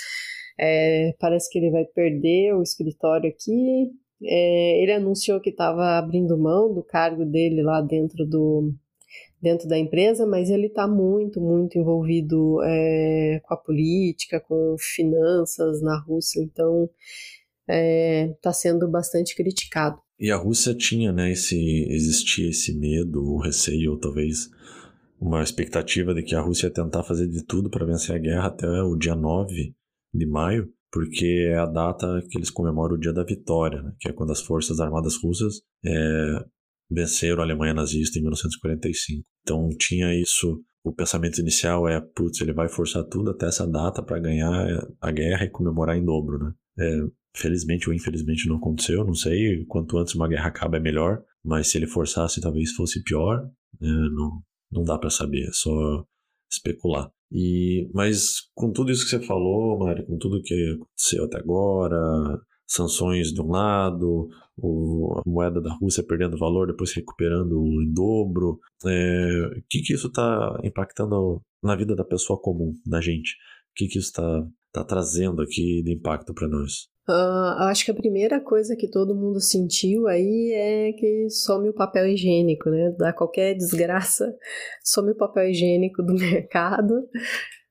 É, 0.60 1.14
parece 1.20 1.48
que 1.50 1.58
ele 1.58 1.70
vai 1.70 1.84
perder 1.84 2.52
o 2.54 2.62
escritório 2.62 3.30
aqui. 3.30 3.90
É, 4.24 4.82
ele 4.82 4.92
anunciou 4.92 5.40
que 5.40 5.50
estava 5.50 5.96
abrindo 5.98 6.36
mão 6.36 6.74
do 6.74 6.82
cargo 6.82 7.24
dele 7.24 7.62
lá 7.62 7.80
dentro 7.80 8.26
do 8.26 8.72
dentro 9.40 9.68
da 9.68 9.78
empresa, 9.78 10.26
mas 10.26 10.50
ele 10.50 10.66
está 10.66 10.88
muito, 10.88 11.40
muito 11.40 11.78
envolvido 11.78 12.60
é, 12.64 13.40
com 13.44 13.54
a 13.54 13.56
política, 13.56 14.40
com 14.40 14.74
finanças 14.78 15.80
na 15.80 15.96
Rússia, 15.96 16.42
então 16.42 16.90
está 17.68 17.74
é, 17.74 18.34
tá 18.40 18.52
sendo 18.52 18.88
bastante 18.90 19.36
criticado. 19.36 20.00
E 20.18 20.30
a 20.30 20.36
Rússia 20.36 20.74
tinha, 20.74 21.12
né, 21.12 21.30
esse, 21.30 21.56
existia 21.88 22.48
esse 22.48 22.76
medo, 22.76 23.22
o 23.22 23.38
receio, 23.38 23.92
ou 23.92 23.98
talvez 23.98 24.48
uma 25.20 25.42
expectativa 25.42 26.14
de 26.14 26.22
que 26.22 26.34
a 26.34 26.40
Rússia 26.40 26.66
ia 26.66 26.72
tentar 26.72 27.04
fazer 27.04 27.28
de 27.28 27.44
tudo 27.44 27.70
para 27.70 27.86
vencer 27.86 28.16
a 28.16 28.18
guerra 28.18 28.46
até 28.46 28.66
o 28.82 28.96
dia 28.96 29.14
9 29.14 29.74
de 30.12 30.26
maio, 30.26 30.68
porque 30.90 31.48
é 31.50 31.58
a 31.58 31.66
data 31.66 32.20
que 32.28 32.38
eles 32.38 32.50
comemoram 32.50 32.94
o 32.94 32.98
Dia 32.98 33.12
da 33.12 33.22
Vitória, 33.22 33.82
né, 33.82 33.92
que 34.00 34.08
é 34.08 34.12
quando 34.12 34.32
as 34.32 34.40
forças 34.40 34.80
armadas 34.80 35.16
russas 35.22 35.60
é, 35.84 36.44
venceram 36.90 37.40
a 37.40 37.44
Alemanha 37.44 37.74
nazista 37.74 38.18
em 38.18 38.22
1945. 38.22 39.24
Então 39.42 39.68
tinha 39.78 40.18
isso, 40.18 40.60
o 40.82 40.92
pensamento 40.92 41.40
inicial 41.40 41.86
é, 41.86 42.00
putz, 42.00 42.40
ele 42.40 42.52
vai 42.52 42.68
forçar 42.68 43.04
tudo 43.04 43.30
até 43.30 43.46
essa 43.46 43.66
data 43.66 44.02
para 44.02 44.18
ganhar 44.18 44.88
a 45.00 45.12
guerra 45.12 45.44
e 45.44 45.50
comemorar 45.50 45.96
em 45.96 46.04
dobro, 46.04 46.38
né? 46.38 46.52
É, 46.80 47.17
felizmente 47.34 47.88
ou 47.88 47.94
infelizmente 47.94 48.48
não 48.48 48.56
aconteceu, 48.56 49.04
não 49.04 49.14
sei, 49.14 49.64
quanto 49.66 49.98
antes 49.98 50.14
uma 50.14 50.28
guerra 50.28 50.48
acaba 50.48 50.76
é 50.76 50.80
melhor, 50.80 51.22
mas 51.44 51.68
se 51.68 51.78
ele 51.78 51.86
forçasse 51.86 52.40
talvez 52.40 52.72
fosse 52.72 53.02
pior, 53.02 53.42
né? 53.80 53.90
não, 54.12 54.42
não 54.70 54.82
dá 54.84 54.98
para 54.98 55.10
saber, 55.10 55.46
é 55.48 55.52
só 55.52 56.04
especular. 56.50 57.10
E, 57.30 57.90
mas 57.92 58.48
com 58.54 58.72
tudo 58.72 58.90
isso 58.90 59.04
que 59.04 59.10
você 59.10 59.20
falou, 59.20 59.78
Mari, 59.78 60.06
com 60.06 60.16
tudo 60.16 60.42
que 60.42 60.72
aconteceu 60.74 61.24
até 61.24 61.38
agora, 61.38 62.40
sanções 62.66 63.32
de 63.32 63.40
um 63.40 63.48
lado, 63.48 64.28
o, 64.56 65.14
a 65.18 65.22
moeda 65.28 65.60
da 65.60 65.74
Rússia 65.74 66.02
perdendo 66.02 66.38
valor, 66.38 66.66
depois 66.66 66.92
recuperando 66.92 67.56
em 67.82 67.92
dobro. 67.92 68.58
É, 68.84 69.58
o 69.58 69.62
que, 69.68 69.82
que 69.82 69.94
isso 69.94 70.08
está 70.08 70.58
impactando 70.64 71.40
na 71.62 71.76
vida 71.76 71.94
da 71.94 72.04
pessoa 72.04 72.40
comum, 72.40 72.74
da 72.86 73.00
gente? 73.00 73.32
O 73.70 73.74
que, 73.76 73.88
que 73.88 73.98
isso 73.98 74.08
está 74.08 74.46
tá 74.72 74.84
trazendo 74.84 75.42
aqui 75.42 75.82
de 75.82 75.92
impacto 75.92 76.34
para 76.34 76.48
nós? 76.48 76.88
Uh, 77.08 77.62
acho 77.70 77.86
que 77.86 77.90
a 77.90 77.94
primeira 77.94 78.38
coisa 78.38 78.76
que 78.76 78.86
todo 78.86 79.14
mundo 79.14 79.40
sentiu 79.40 80.06
aí 80.06 80.52
é 80.52 80.92
que 80.92 81.30
some 81.30 81.66
o 81.70 81.72
papel 81.72 82.06
higiênico, 82.06 82.68
né? 82.68 82.94
Dá 82.98 83.14
qualquer 83.14 83.54
desgraça, 83.54 84.36
some 84.84 85.12
o 85.12 85.16
papel 85.16 85.48
higiênico 85.48 86.02
do 86.02 86.12
mercado. 86.20 87.08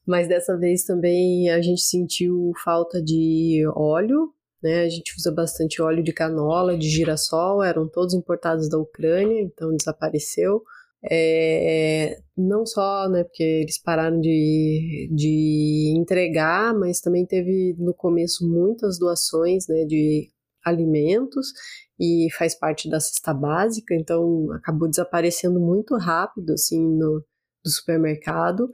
Mas 0.07 0.27
dessa 0.27 0.57
vez 0.57 0.85
também 0.85 1.51
a 1.51 1.61
gente 1.61 1.81
sentiu 1.81 2.51
falta 2.63 2.99
de 2.99 3.63
óleo, 3.75 4.33
né? 4.63 4.85
A 4.85 4.89
gente 4.89 5.13
usa 5.15 5.31
bastante 5.31 5.83
óleo 5.83 6.03
de 6.03 6.13
canola, 6.13 6.75
de 6.75 6.89
girassol, 6.89 7.61
eram 7.61 7.87
todos 7.87 8.15
importados 8.15 8.67
da 8.67 8.79
Ucrânia, 8.79 9.39
então 9.41 9.75
desapareceu. 9.75 10.63
É, 11.03 12.17
não 12.35 12.65
só 12.65 13.07
né, 13.09 13.23
porque 13.23 13.43
eles 13.43 13.81
pararam 13.81 14.19
de, 14.19 15.09
de 15.13 15.93
entregar, 15.95 16.73
mas 16.73 16.99
também 16.99 17.25
teve 17.25 17.75
no 17.77 17.93
começo 17.93 18.47
muitas 18.47 18.97
doações 18.97 19.67
né, 19.67 19.85
de 19.85 20.29
alimentos 20.65 21.53
e 21.99 22.27
faz 22.37 22.55
parte 22.57 22.89
da 22.89 22.99
cesta 22.99 23.33
básica, 23.33 23.95
então 23.95 24.51
acabou 24.53 24.89
desaparecendo 24.89 25.59
muito 25.59 25.95
rápido 25.97 26.53
assim 26.53 26.79
no, 26.79 27.23
do 27.63 27.71
supermercado. 27.71 28.69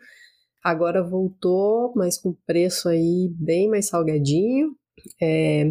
Agora 0.63 1.03
voltou, 1.03 1.94
mas 1.96 2.18
com 2.18 2.34
preço 2.46 2.88
aí 2.89 3.30
bem 3.38 3.70
mais 3.70 3.88
salgadinho. 3.88 4.75
É, 5.22 5.70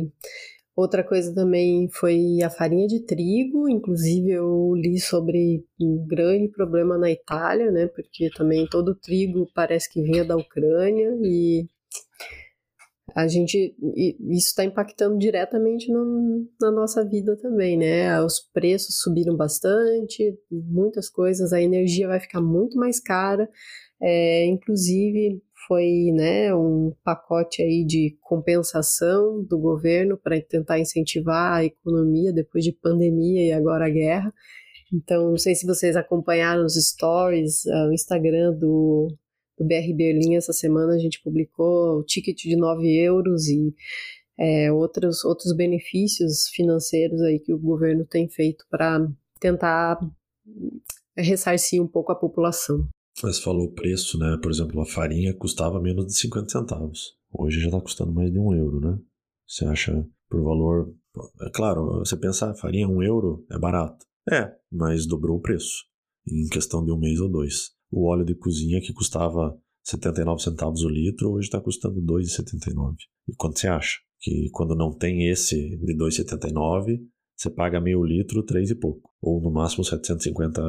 outra 0.77 1.05
coisa 1.05 1.35
também 1.35 1.89
foi 1.91 2.43
a 2.43 2.51
farinha 2.51 2.87
de 2.87 3.01
trigo, 3.05 3.69
inclusive 3.69 4.31
eu 4.31 4.75
li 4.75 4.99
sobre 4.99 5.65
um 5.81 6.07
grande 6.07 6.49
problema 6.49 6.97
na 6.99 7.11
Itália, 7.11 7.71
né? 7.71 7.87
Porque 7.89 8.31
também 8.31 8.67
todo 8.67 8.91
o 8.91 8.95
trigo 8.95 9.49
parece 9.55 9.91
que 9.93 10.03
vinha 10.03 10.25
da 10.25 10.37
Ucrânia 10.37 11.11
e 11.23 11.67
a 13.15 13.29
gente 13.29 13.75
isso 13.95 14.49
está 14.49 14.65
impactando 14.65 15.19
diretamente 15.19 15.91
no, 15.93 16.49
na 16.61 16.71
nossa 16.71 17.05
vida 17.07 17.37
também, 17.37 17.77
né? 17.77 18.21
Os 18.23 18.41
preços 18.41 19.01
subiram 19.01 19.37
bastante, 19.37 20.35
muitas 20.51 21.11
coisas, 21.11 21.53
a 21.53 21.61
energia 21.61 22.09
vai 22.09 22.21
ficar 22.21 22.41
muito 22.41 22.79
mais 22.79 23.01
cara, 23.01 23.49
é, 24.01 24.47
inclusive 24.47 25.43
foi 25.67 26.11
né, 26.13 26.55
um 26.55 26.93
pacote 27.05 27.63
aí 27.63 27.85
de 27.85 28.17
compensação 28.21 29.45
do 29.45 29.59
governo 29.59 30.17
para 30.17 30.41
tentar 30.41 30.79
incentivar 30.79 31.55
a 31.55 31.65
economia 31.65 32.33
depois 32.33 32.65
de 32.65 32.73
pandemia 32.73 33.47
e 33.47 33.53
agora 33.53 33.87
a 33.87 33.91
guerra. 33.91 34.33
Então, 34.93 35.31
não 35.31 35.39
sei 35.39 35.55
se 35.55 35.67
vocês 35.67 35.97
acompanharam 35.97 36.65
os 36.65 36.75
stories, 36.75 37.65
uh, 37.65 37.89
o 37.89 37.93
Instagram 37.93 38.53
do, 38.53 39.09
do 39.59 39.65
BR 39.65 39.95
Berlim 39.97 40.37
essa 40.37 40.53
semana 40.53 40.95
a 40.95 40.99
gente 40.99 41.23
publicou 41.23 41.99
o 41.99 42.05
ticket 42.05 42.37
de 42.37 42.57
9 42.57 42.87
euros 43.01 43.49
e 43.49 43.75
é, 44.39 44.73
outros, 44.73 45.25
outros 45.25 45.55
benefícios 45.55 46.49
financeiros 46.49 47.21
aí 47.23 47.39
que 47.39 47.53
o 47.53 47.59
governo 47.59 48.05
tem 48.05 48.29
feito 48.29 48.65
para 48.71 49.07
tentar 49.41 49.99
ressarcir 51.17 51.83
um 51.83 51.87
pouco 51.87 52.13
a 52.13 52.17
população. 52.17 52.89
Mas 53.23 53.39
falou 53.39 53.67
o 53.67 53.73
preço, 53.73 54.19
né? 54.19 54.39
Por 54.41 54.51
exemplo, 54.51 54.81
a 54.81 54.87
farinha 54.87 55.35
custava 55.35 55.81
menos 55.81 56.07
de 56.07 56.15
50 56.15 56.49
centavos. 56.51 57.17
Hoje 57.33 57.61
já 57.61 57.67
está 57.67 57.81
custando 57.81 58.13
mais 58.13 58.31
de 58.31 58.39
um 58.39 58.55
euro, 58.55 58.81
né? 58.81 58.99
Você 59.47 59.65
acha 59.65 60.07
por 60.29 60.43
valor. 60.43 60.95
É 61.43 61.51
claro, 61.51 61.99
você 61.99 62.17
pensa, 62.17 62.51
a 62.51 62.55
farinha 62.55 62.89
um 62.89 63.03
euro 63.03 63.45
é 63.51 63.59
barato. 63.59 64.07
É, 64.31 64.55
mas 64.71 65.07
dobrou 65.07 65.37
o 65.37 65.41
preço 65.41 65.85
em 66.27 66.49
questão 66.49 66.85
de 66.85 66.93
um 66.93 66.99
mês 66.99 67.21
ou 67.21 67.29
dois. 67.29 67.73
O 67.91 68.09
óleo 68.09 68.25
de 68.25 68.35
cozinha 68.35 68.81
que 68.81 68.93
custava 68.93 69.57
79 69.85 70.43
centavos 70.43 70.83
o 70.83 70.89
litro, 70.89 71.33
hoje 71.33 71.49
está 71.49 71.61
custando 71.61 72.01
2,79. 72.01 72.95
E 73.29 73.35
quanto 73.37 73.59
você 73.59 73.69
acha? 73.69 73.99
Que 74.21 74.49
quando 74.53 74.75
não 74.75 74.97
tem 74.97 75.29
esse 75.29 75.57
de 75.57 75.97
2,79, 75.97 77.01
você 77.43 77.51
paga 77.51 77.81
meio 77.81 78.05
litro, 78.05 78.45
três 78.45 78.71
e 78.71 78.75
pouco. 78.75 79.11
Ou 79.21 79.41
no 79.41 79.51
máximo 79.51 79.85
750 79.85 80.63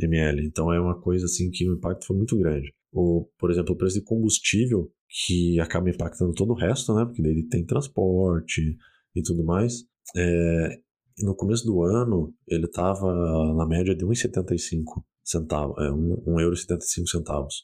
ml. 0.00 0.44
Então 0.44 0.72
é 0.72 0.80
uma 0.80 1.00
coisa 1.00 1.26
assim 1.26 1.48
que 1.50 1.68
o 1.68 1.74
impacto 1.74 2.06
foi 2.06 2.16
muito 2.16 2.36
grande. 2.36 2.74
Ou, 2.92 3.30
por 3.38 3.50
exemplo, 3.50 3.74
o 3.74 3.76
preço 3.76 3.98
de 3.98 4.04
combustível, 4.04 4.90
que 5.08 5.60
acaba 5.60 5.90
impactando 5.90 6.32
todo 6.34 6.50
o 6.50 6.56
resto, 6.56 6.92
né? 6.94 7.04
Porque 7.04 7.22
daí 7.22 7.46
tem 7.48 7.64
transporte 7.64 8.76
e 9.14 9.22
tudo 9.22 9.44
mais. 9.44 9.84
É, 10.16 10.80
no 11.20 11.36
começo 11.36 11.64
do 11.64 11.82
ano, 11.82 12.34
ele 12.48 12.64
estava 12.66 13.54
na 13.54 13.66
média 13.66 13.94
de 13.94 14.04
1,75 14.04 15.04
centavos, 15.22 15.76
é, 15.78 15.88
1,75 15.90 17.06
centavos. 17.06 17.54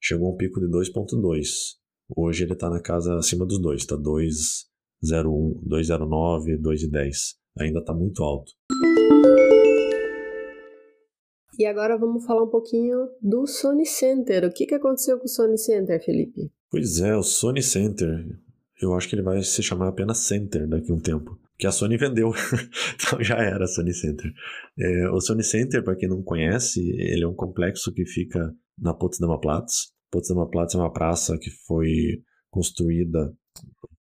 Chegou 0.00 0.28
a 0.28 0.34
um 0.34 0.36
pico 0.36 0.60
de 0.60 0.66
2,2. 0.66 1.48
Hoje 2.16 2.44
ele 2.44 2.52
está 2.52 2.70
na 2.70 2.80
casa 2.80 3.16
acima 3.16 3.44
dos 3.44 3.60
dois, 3.60 3.80
está 3.80 3.96
2,01, 3.96 5.60
2,09, 5.66 6.58
2,10. 6.60 7.38
Ainda 7.58 7.80
está 7.80 7.92
muito 7.92 8.22
alto. 8.22 8.52
E 11.58 11.66
agora 11.66 11.98
vamos 11.98 12.24
falar 12.24 12.44
um 12.44 12.50
pouquinho 12.50 13.08
do 13.20 13.44
Sony 13.44 13.84
Center. 13.84 14.44
O 14.44 14.52
que, 14.52 14.64
que 14.64 14.76
aconteceu 14.76 15.18
com 15.18 15.24
o 15.24 15.28
Sony 15.28 15.58
Center, 15.58 16.00
Felipe? 16.04 16.52
Pois 16.70 17.00
é, 17.00 17.16
o 17.16 17.22
Sony 17.22 17.62
Center. 17.62 18.24
Eu 18.80 18.94
acho 18.94 19.08
que 19.08 19.16
ele 19.16 19.22
vai 19.22 19.42
se 19.42 19.60
chamar 19.60 19.88
apenas 19.88 20.18
Center 20.18 20.68
daqui 20.68 20.92
a 20.92 20.94
um 20.94 21.00
tempo. 21.00 21.36
Que 21.58 21.66
a 21.66 21.72
Sony 21.72 21.96
vendeu. 21.96 22.30
então 22.94 23.20
já 23.20 23.38
era 23.38 23.66
Sony 23.66 23.92
Center. 23.92 24.32
É, 24.78 25.10
o 25.10 25.20
Sony 25.20 25.42
Center, 25.42 25.82
para 25.82 25.96
quem 25.96 26.08
não 26.08 26.22
conhece, 26.22 26.80
ele 26.80 27.24
é 27.24 27.26
um 27.26 27.34
complexo 27.34 27.92
que 27.92 28.06
fica 28.06 28.54
na 28.78 28.94
Potsdamer 28.94 29.40
Platz. 29.40 29.88
Potsdamer 30.12 30.48
Platz 30.48 30.76
é 30.76 30.78
uma 30.78 30.92
praça 30.92 31.36
que 31.36 31.50
foi 31.66 32.22
construída 32.50 33.34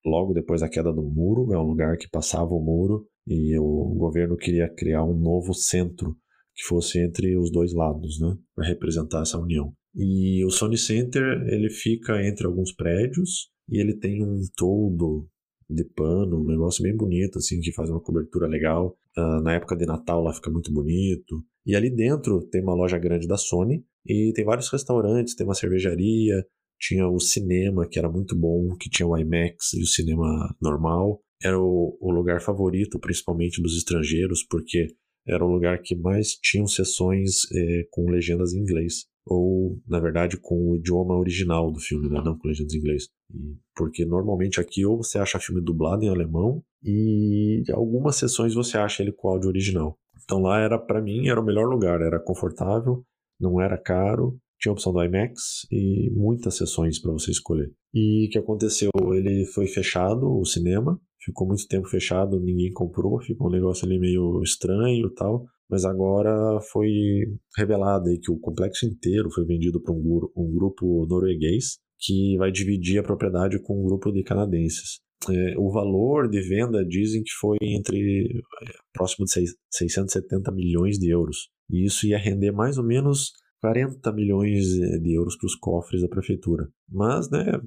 logo 0.03 0.33
depois 0.33 0.61
da 0.61 0.69
queda 0.69 0.91
do 0.91 1.03
muro. 1.03 1.53
É 1.53 1.59
um 1.59 1.67
lugar 1.67 1.97
que 1.97 2.09
passava 2.09 2.51
o 2.51 2.59
muro 2.59 3.07
e 3.27 3.57
o 3.57 3.95
governo 3.97 4.35
queria 4.35 4.69
criar 4.69 5.03
um 5.03 5.17
novo 5.17 5.53
centro 5.53 6.15
que 6.55 6.63
fosse 6.63 6.99
entre 6.99 7.37
os 7.37 7.51
dois 7.51 7.73
lados, 7.73 8.19
né, 8.19 8.35
para 8.55 8.67
representar 8.67 9.21
essa 9.21 9.39
união. 9.39 9.73
E 9.95 10.43
o 10.45 10.49
Sony 10.49 10.77
Center 10.77 11.23
ele 11.47 11.69
fica 11.69 12.25
entre 12.25 12.45
alguns 12.45 12.73
prédios 12.73 13.49
e 13.69 13.79
ele 13.79 13.97
tem 13.97 14.23
um 14.23 14.41
toldo 14.55 15.27
de 15.69 15.83
pano, 15.83 16.41
um 16.41 16.47
negócio 16.47 16.83
bem 16.83 16.95
bonito 16.95 17.37
assim 17.37 17.59
que 17.59 17.71
faz 17.71 17.89
uma 17.89 18.01
cobertura 18.01 18.47
legal. 18.47 18.97
Uh, 19.17 19.41
na 19.41 19.53
época 19.53 19.75
de 19.75 19.85
Natal 19.85 20.21
lá 20.21 20.33
fica 20.33 20.51
muito 20.51 20.71
bonito. 20.71 21.43
E 21.65 21.75
ali 21.75 21.89
dentro 21.89 22.41
tem 22.49 22.61
uma 22.61 22.75
loja 22.75 22.97
grande 22.97 23.27
da 23.27 23.37
Sony 23.37 23.83
e 24.05 24.33
tem 24.35 24.43
vários 24.43 24.69
restaurantes, 24.69 25.35
tem 25.35 25.45
uma 25.45 25.55
cervejaria, 25.55 26.43
tinha 26.79 27.07
o 27.07 27.19
cinema 27.19 27.87
que 27.87 27.97
era 27.97 28.09
muito 28.09 28.35
bom, 28.35 28.75
que 28.77 28.89
tinha 28.89 29.07
o 29.07 29.17
IMAX 29.17 29.73
e 29.73 29.81
o 29.81 29.87
cinema 29.87 30.53
normal. 30.61 31.21
Era 31.43 31.59
o, 31.59 31.97
o 31.99 32.11
lugar 32.11 32.41
favorito, 32.41 32.99
principalmente 32.99 33.61
dos 33.61 33.75
estrangeiros, 33.77 34.43
porque 34.49 34.87
era 35.27 35.43
o 35.43 35.51
lugar 35.51 35.81
que 35.81 35.95
mais 35.95 36.35
tinham 36.41 36.67
sessões 36.67 37.49
é, 37.51 37.87
com 37.91 38.09
legendas 38.09 38.53
em 38.53 38.59
inglês. 38.59 39.05
ou, 39.25 39.79
na 39.87 39.99
verdade, 39.99 40.37
com 40.37 40.71
o 40.71 40.75
idioma 40.75 41.17
original 41.17 41.71
do 41.71 41.79
filme, 41.79 42.09
né? 42.09 42.21
não 42.23 42.37
com 42.37 42.47
legendas 42.47 42.73
em 42.73 42.77
inglês. 42.77 43.03
E, 43.33 43.55
porque 43.75 44.05
normalmente 44.05 44.59
aqui 44.59 44.85
ou 44.85 44.97
você 44.97 45.17
acha 45.17 45.39
filme 45.39 45.61
dublado 45.61 46.03
em 46.03 46.09
alemão 46.09 46.61
e 46.83 47.63
algumas 47.71 48.17
sessões 48.17 48.53
você 48.53 48.77
acha 48.77 49.01
ele 49.01 49.13
com 49.13 49.29
áudio 49.29 49.47
original. 49.47 49.97
Então 50.23 50.41
lá 50.41 50.59
era, 50.59 50.77
para 50.77 51.01
mim, 51.01 51.27
era 51.27 51.39
o 51.39 51.45
melhor 51.45 51.67
lugar, 51.67 52.01
era 52.01 52.19
confortável, 52.19 53.03
não 53.39 53.61
era 53.61 53.77
caro, 53.77 54.37
tinha 54.59 54.71
a 54.71 54.73
opção 54.73 54.93
do 54.93 55.03
IMAX 55.03 55.67
e 55.71 56.09
muitas 56.11 56.55
sessões 56.55 56.99
para 56.99 57.11
você 57.11 57.31
escolher. 57.31 57.71
E 57.93 58.27
o 58.27 58.29
que 58.29 58.39
aconteceu? 58.39 58.89
Ele 59.13 59.45
foi 59.45 59.67
fechado, 59.67 60.25
o 60.25 60.45
cinema, 60.45 60.99
ficou 61.23 61.47
muito 61.47 61.67
tempo 61.67 61.87
fechado, 61.87 62.39
ninguém 62.39 62.71
comprou, 62.71 63.21
ficou 63.21 63.47
um 63.47 63.51
negócio 63.51 63.85
ali 63.85 63.99
meio 63.99 64.41
estranho 64.43 65.07
e 65.07 65.13
tal. 65.13 65.45
Mas 65.69 65.85
agora 65.85 66.59
foi 66.71 66.89
revelado 67.57 68.09
aí 68.09 68.19
que 68.19 68.31
o 68.31 68.39
complexo 68.39 68.85
inteiro 68.85 69.31
foi 69.31 69.45
vendido 69.45 69.81
para 69.81 69.93
um, 69.93 70.29
um 70.35 70.53
grupo 70.53 71.05
norueguês 71.07 71.79
que 71.99 72.37
vai 72.37 72.51
dividir 72.51 72.99
a 72.99 73.03
propriedade 73.03 73.59
com 73.61 73.79
um 73.79 73.85
grupo 73.85 74.11
de 74.11 74.23
canadenses. 74.23 74.99
É, 75.29 75.57
o 75.57 75.71
valor 75.71 76.29
de 76.29 76.41
venda 76.41 76.83
dizem 76.85 77.23
que 77.23 77.31
foi 77.39 77.57
entre 77.61 78.27
é, 78.27 78.71
próximo 78.93 79.25
de 79.25 79.31
670 79.71 80.51
milhões 80.51 80.99
de 80.99 81.09
euros. 81.09 81.49
E 81.69 81.85
isso 81.85 82.05
ia 82.05 82.17
render 82.17 82.51
mais 82.51 82.77
ou 82.77 82.83
menos 82.83 83.31
40 83.61 84.11
milhões 84.11 84.65
de 84.67 85.13
euros 85.13 85.37
para 85.37 85.47
os 85.47 85.55
cofres 85.55 86.01
da 86.01 86.09
prefeitura. 86.09 86.67
Mas, 86.89 87.29
né, 87.31 87.59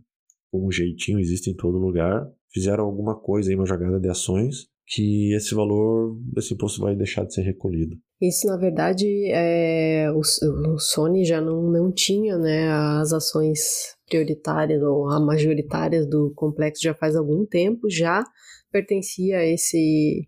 um 0.53 0.71
jeitinho 0.71 1.19
existe 1.19 1.51
em 1.51 1.55
todo 1.55 1.79
lugar. 1.79 2.27
Fizeram 2.57 2.85
alguma 2.85 3.15
coisa 3.15 3.51
aí, 3.51 3.55
uma 3.55 3.67
jogada 3.67 4.01
de 4.01 4.09
ações, 4.09 4.67
que 4.87 5.35
esse 5.35 5.55
valor, 5.55 6.19
esse 6.39 6.55
imposto 6.55 6.81
vai 6.81 6.97
deixar 6.97 7.27
de 7.27 7.35
ser 7.35 7.43
recolhido. 7.43 7.99
Isso, 8.19 8.47
na 8.47 8.57
verdade, 8.57 9.07
é, 9.31 10.11
o, 10.11 10.21
o 10.21 10.79
Sony 10.79 11.23
já 11.23 11.39
não, 11.39 11.71
não 11.71 11.93
tinha 11.93 12.39
né, 12.39 12.71
as 12.71 13.13
ações 13.13 13.61
prioritárias 14.09 14.83
ou 14.83 15.07
a 15.11 15.21
majoritárias 15.21 16.09
do 16.09 16.33
complexo 16.35 16.83
já 16.83 16.95
faz 16.95 17.15
algum 17.15 17.45
tempo, 17.45 17.91
já 17.91 18.25
pertencia 18.73 19.41
a 19.41 19.45
esse 19.45 20.27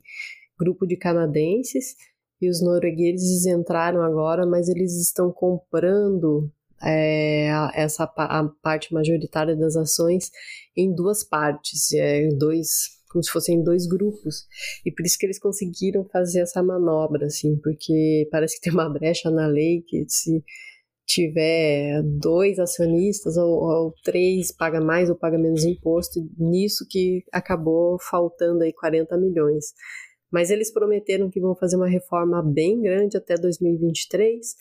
grupo 0.61 0.87
de 0.87 0.99
canadenses 0.99 1.95
e 2.43 2.51
os 2.51 2.63
noruegueses 2.63 3.47
entraram 3.47 4.03
agora, 4.03 4.47
mas 4.47 4.69
eles 4.69 4.93
estão 5.01 5.33
comprando 5.33 6.53
é, 6.83 7.49
essa 7.75 8.05
a 8.05 8.49
parte 8.63 8.93
majoritária 8.93 9.57
das 9.57 9.77
ações 9.77 10.31
em 10.77 10.95
duas 10.95 11.25
partes, 11.25 11.93
é, 11.93 12.29
dois 12.29 12.97
como 13.11 13.25
se 13.25 13.31
fossem 13.31 13.63
dois 13.65 13.87
grupos 13.87 14.47
e 14.85 14.93
por 14.93 15.05
isso 15.05 15.17
que 15.19 15.25
eles 15.25 15.39
conseguiram 15.39 16.05
fazer 16.13 16.41
essa 16.41 16.63
manobra 16.63 17.27
assim, 17.27 17.57
porque 17.63 18.29
parece 18.31 18.57
que 18.57 18.61
tem 18.61 18.73
uma 18.73 18.89
brecha 18.89 19.31
na 19.31 19.47
lei 19.47 19.83
que 19.87 20.05
se 20.09 20.45
tiver 21.09 22.03
dois 22.03 22.59
acionistas 22.59 23.39
ou, 23.39 23.65
ou, 23.65 23.95
três 24.05 24.53
paga 24.53 24.79
mais 24.79 25.09
ou 25.09 25.17
paga 25.17 25.39
menos 25.39 25.65
imposto, 25.65 26.21
nisso 26.37 26.87
que 26.89 27.25
acabou 27.33 27.99
faltando 27.99 28.63
aí 28.63 28.75
40 28.75 29.17
milhões. 29.17 29.73
Mas 30.31 30.51
eles 30.51 30.71
prometeram 30.71 31.31
que 31.31 31.41
vão 31.41 31.57
fazer 31.57 31.77
uma 31.77 31.89
reforma 31.89 32.43
bem 32.43 32.83
grande 32.83 33.17
até 33.17 33.37
2023, 33.37 34.55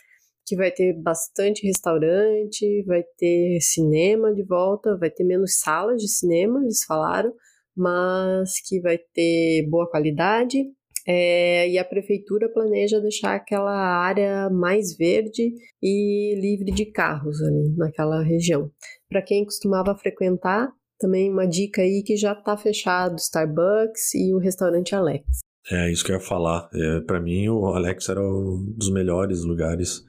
que 0.48 0.56
vai 0.56 0.72
ter 0.72 0.94
bastante 0.94 1.68
restaurante, 1.68 2.84
vai 2.86 3.04
ter 3.18 3.60
cinema 3.60 4.34
de 4.34 4.44
volta, 4.44 4.98
vai 4.98 5.12
ter 5.12 5.26
menos 5.26 5.60
salas 5.60 6.02
de 6.02 6.08
cinema, 6.08 6.62
eles 6.64 6.86
falaram, 6.86 7.34
mas 7.76 8.54
que 8.66 8.80
vai 8.80 8.98
ter 9.14 9.68
boa 9.70 9.90
qualidade, 9.90 10.64
é, 11.06 11.70
e 11.70 11.78
a 11.78 11.86
prefeitura 11.86 12.50
planeja 12.52 13.00
deixar 13.00 13.36
aquela 13.36 13.72
área 13.72 14.50
mais 14.50 14.96
verde 14.98 15.54
e 15.82 16.36
livre 16.40 16.72
de 16.72 16.86
carros 16.86 17.42
ali 17.42 17.76
naquela 17.78 18.24
região. 18.24 18.72
Para 19.10 19.22
quem 19.22 19.44
costumava 19.44 19.96
frequentar, 19.96 20.70
também 20.98 21.32
uma 21.32 21.46
dica 21.46 21.82
aí 21.82 22.04
que 22.06 22.18
já 22.18 22.32
está 22.32 22.58
fechado 22.58 23.18
Starbucks 23.18 24.16
e 24.16 24.34
o 24.34 24.38
restaurante 24.38 24.96
Alex. 24.96 25.26
É 25.72 25.92
isso 25.92 26.04
que 26.04 26.12
eu 26.12 26.16
ia 26.16 26.22
falar. 26.22 26.70
É, 26.74 27.02
para 27.02 27.22
mim, 27.22 27.48
o 27.50 27.66
Alex 27.68 28.08
era 28.10 28.22
um 28.22 28.74
dos 28.78 28.92
melhores 28.92 29.44
lugares 29.44 30.06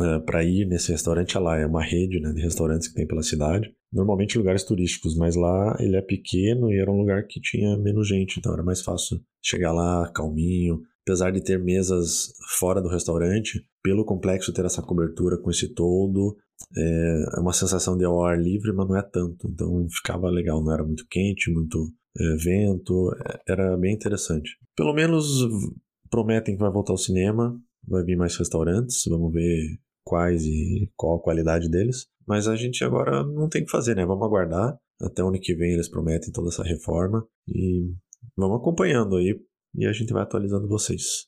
é, 0.00 0.18
para 0.20 0.44
ir 0.44 0.66
nesse 0.66 0.92
restaurante 0.92 1.36
lá. 1.38 1.58
É 1.58 1.66
uma 1.66 1.82
rede 1.82 2.20
né, 2.20 2.32
de 2.32 2.40
restaurantes 2.40 2.88
que 2.88 2.94
tem 2.94 3.06
pela 3.06 3.22
cidade. 3.22 3.72
Normalmente 3.92 4.38
lugares 4.38 4.64
turísticos, 4.64 5.16
mas 5.16 5.36
lá 5.36 5.76
ele 5.78 5.96
é 5.96 6.02
pequeno 6.02 6.72
e 6.72 6.78
era 6.78 6.90
um 6.90 6.98
lugar 6.98 7.26
que 7.26 7.40
tinha 7.40 7.76
menos 7.76 8.08
gente, 8.08 8.38
então 8.38 8.52
era 8.52 8.62
mais 8.62 8.80
fácil 8.80 9.20
chegar 9.42 9.72
lá 9.72 10.10
calminho. 10.14 10.80
Apesar 11.02 11.30
de 11.30 11.42
ter 11.42 11.58
mesas 11.58 12.32
fora 12.58 12.80
do 12.80 12.88
restaurante, 12.88 13.60
pelo 13.82 14.04
complexo 14.04 14.52
ter 14.52 14.64
essa 14.64 14.80
cobertura 14.80 15.36
com 15.36 15.50
esse 15.50 15.74
todo, 15.74 16.36
é, 16.76 17.24
é 17.36 17.40
uma 17.40 17.52
sensação 17.52 17.98
de 17.98 18.04
ao 18.04 18.24
ar 18.24 18.40
livre, 18.40 18.72
mas 18.72 18.88
não 18.88 18.96
é 18.96 19.02
tanto. 19.02 19.48
Então 19.48 19.86
ficava 19.90 20.30
legal, 20.30 20.62
não 20.62 20.72
era 20.72 20.84
muito 20.84 21.04
quente, 21.10 21.52
muito 21.52 21.92
é, 22.18 22.36
vento, 22.36 23.10
é, 23.26 23.52
era 23.52 23.76
bem 23.76 23.92
interessante. 23.92 24.56
Pelo 24.76 24.94
menos 24.94 25.26
prometem 26.08 26.54
que 26.54 26.60
vai 26.60 26.70
voltar 26.70 26.92
ao 26.92 26.98
cinema, 26.98 27.60
vai 27.86 28.02
vir 28.04 28.16
mais 28.16 28.36
restaurantes, 28.36 29.02
vamos 29.08 29.32
ver 29.32 29.78
quais 30.04 30.44
e 30.44 30.90
qual 30.96 31.16
a 31.16 31.22
qualidade 31.22 31.68
deles. 31.68 32.06
Mas 32.26 32.46
a 32.46 32.56
gente 32.56 32.84
agora 32.84 33.24
não 33.24 33.48
tem 33.48 33.62
o 33.62 33.64
que 33.64 33.70
fazer, 33.70 33.96
né? 33.96 34.04
Vamos 34.06 34.24
aguardar. 34.24 34.76
Até 35.00 35.22
o 35.22 35.28
ano 35.28 35.40
que 35.40 35.54
vem 35.54 35.72
eles 35.72 35.88
prometem 35.88 36.30
toda 36.32 36.48
essa 36.48 36.62
reforma. 36.62 37.26
E 37.48 37.92
vamos 38.36 38.60
acompanhando 38.60 39.16
aí. 39.16 39.38
E 39.74 39.86
a 39.86 39.92
gente 39.92 40.12
vai 40.12 40.22
atualizando 40.22 40.68
vocês. 40.68 41.26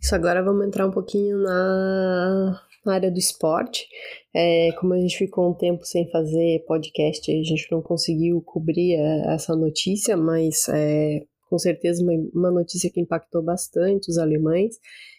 Isso 0.00 0.14
agora 0.14 0.42
vamos 0.42 0.66
entrar 0.66 0.86
um 0.86 0.90
pouquinho 0.90 1.38
na, 1.38 2.60
área 2.86 3.10
do 3.10 3.18
esporte. 3.18 3.86
É, 4.34 4.70
como 4.80 4.94
a 4.94 4.98
gente 4.98 5.16
ficou 5.16 5.50
um 5.50 5.54
tempo 5.54 5.84
sem 5.84 6.10
fazer 6.10 6.64
podcast, 6.66 7.30
a 7.30 7.34
gente 7.34 7.68
não 7.70 7.80
conseguiu 7.80 8.42
cobrir 8.42 8.94
é, 8.94 9.34
essa 9.34 9.54
notícia, 9.54 10.16
mas 10.16 10.68
é, 10.68 11.20
com 11.52 11.58
certeza 11.58 12.02
uma, 12.02 12.14
uma 12.32 12.50
notícia 12.50 12.90
que 12.90 12.98
impactou 12.98 13.42
bastante 13.42 14.10
os 14.10 14.16
alemães 14.16 14.78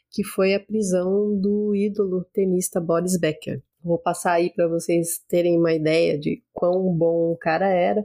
que 0.09 0.23
foi 0.23 0.55
a 0.55 0.59
prisão 0.59 1.39
do 1.39 1.75
ídolo 1.75 2.25
tenista 2.33 2.81
Boris 2.81 3.19
Becker. 3.19 3.61
Vou 3.83 3.99
passar 3.99 4.33
aí 4.33 4.51
para 4.51 4.67
vocês 4.67 5.19
terem 5.27 5.59
uma 5.59 5.73
ideia 5.73 6.17
de 6.17 6.41
quão 6.51 6.91
bom 6.91 7.31
o 7.31 7.37
cara 7.37 7.67
era. 7.67 8.03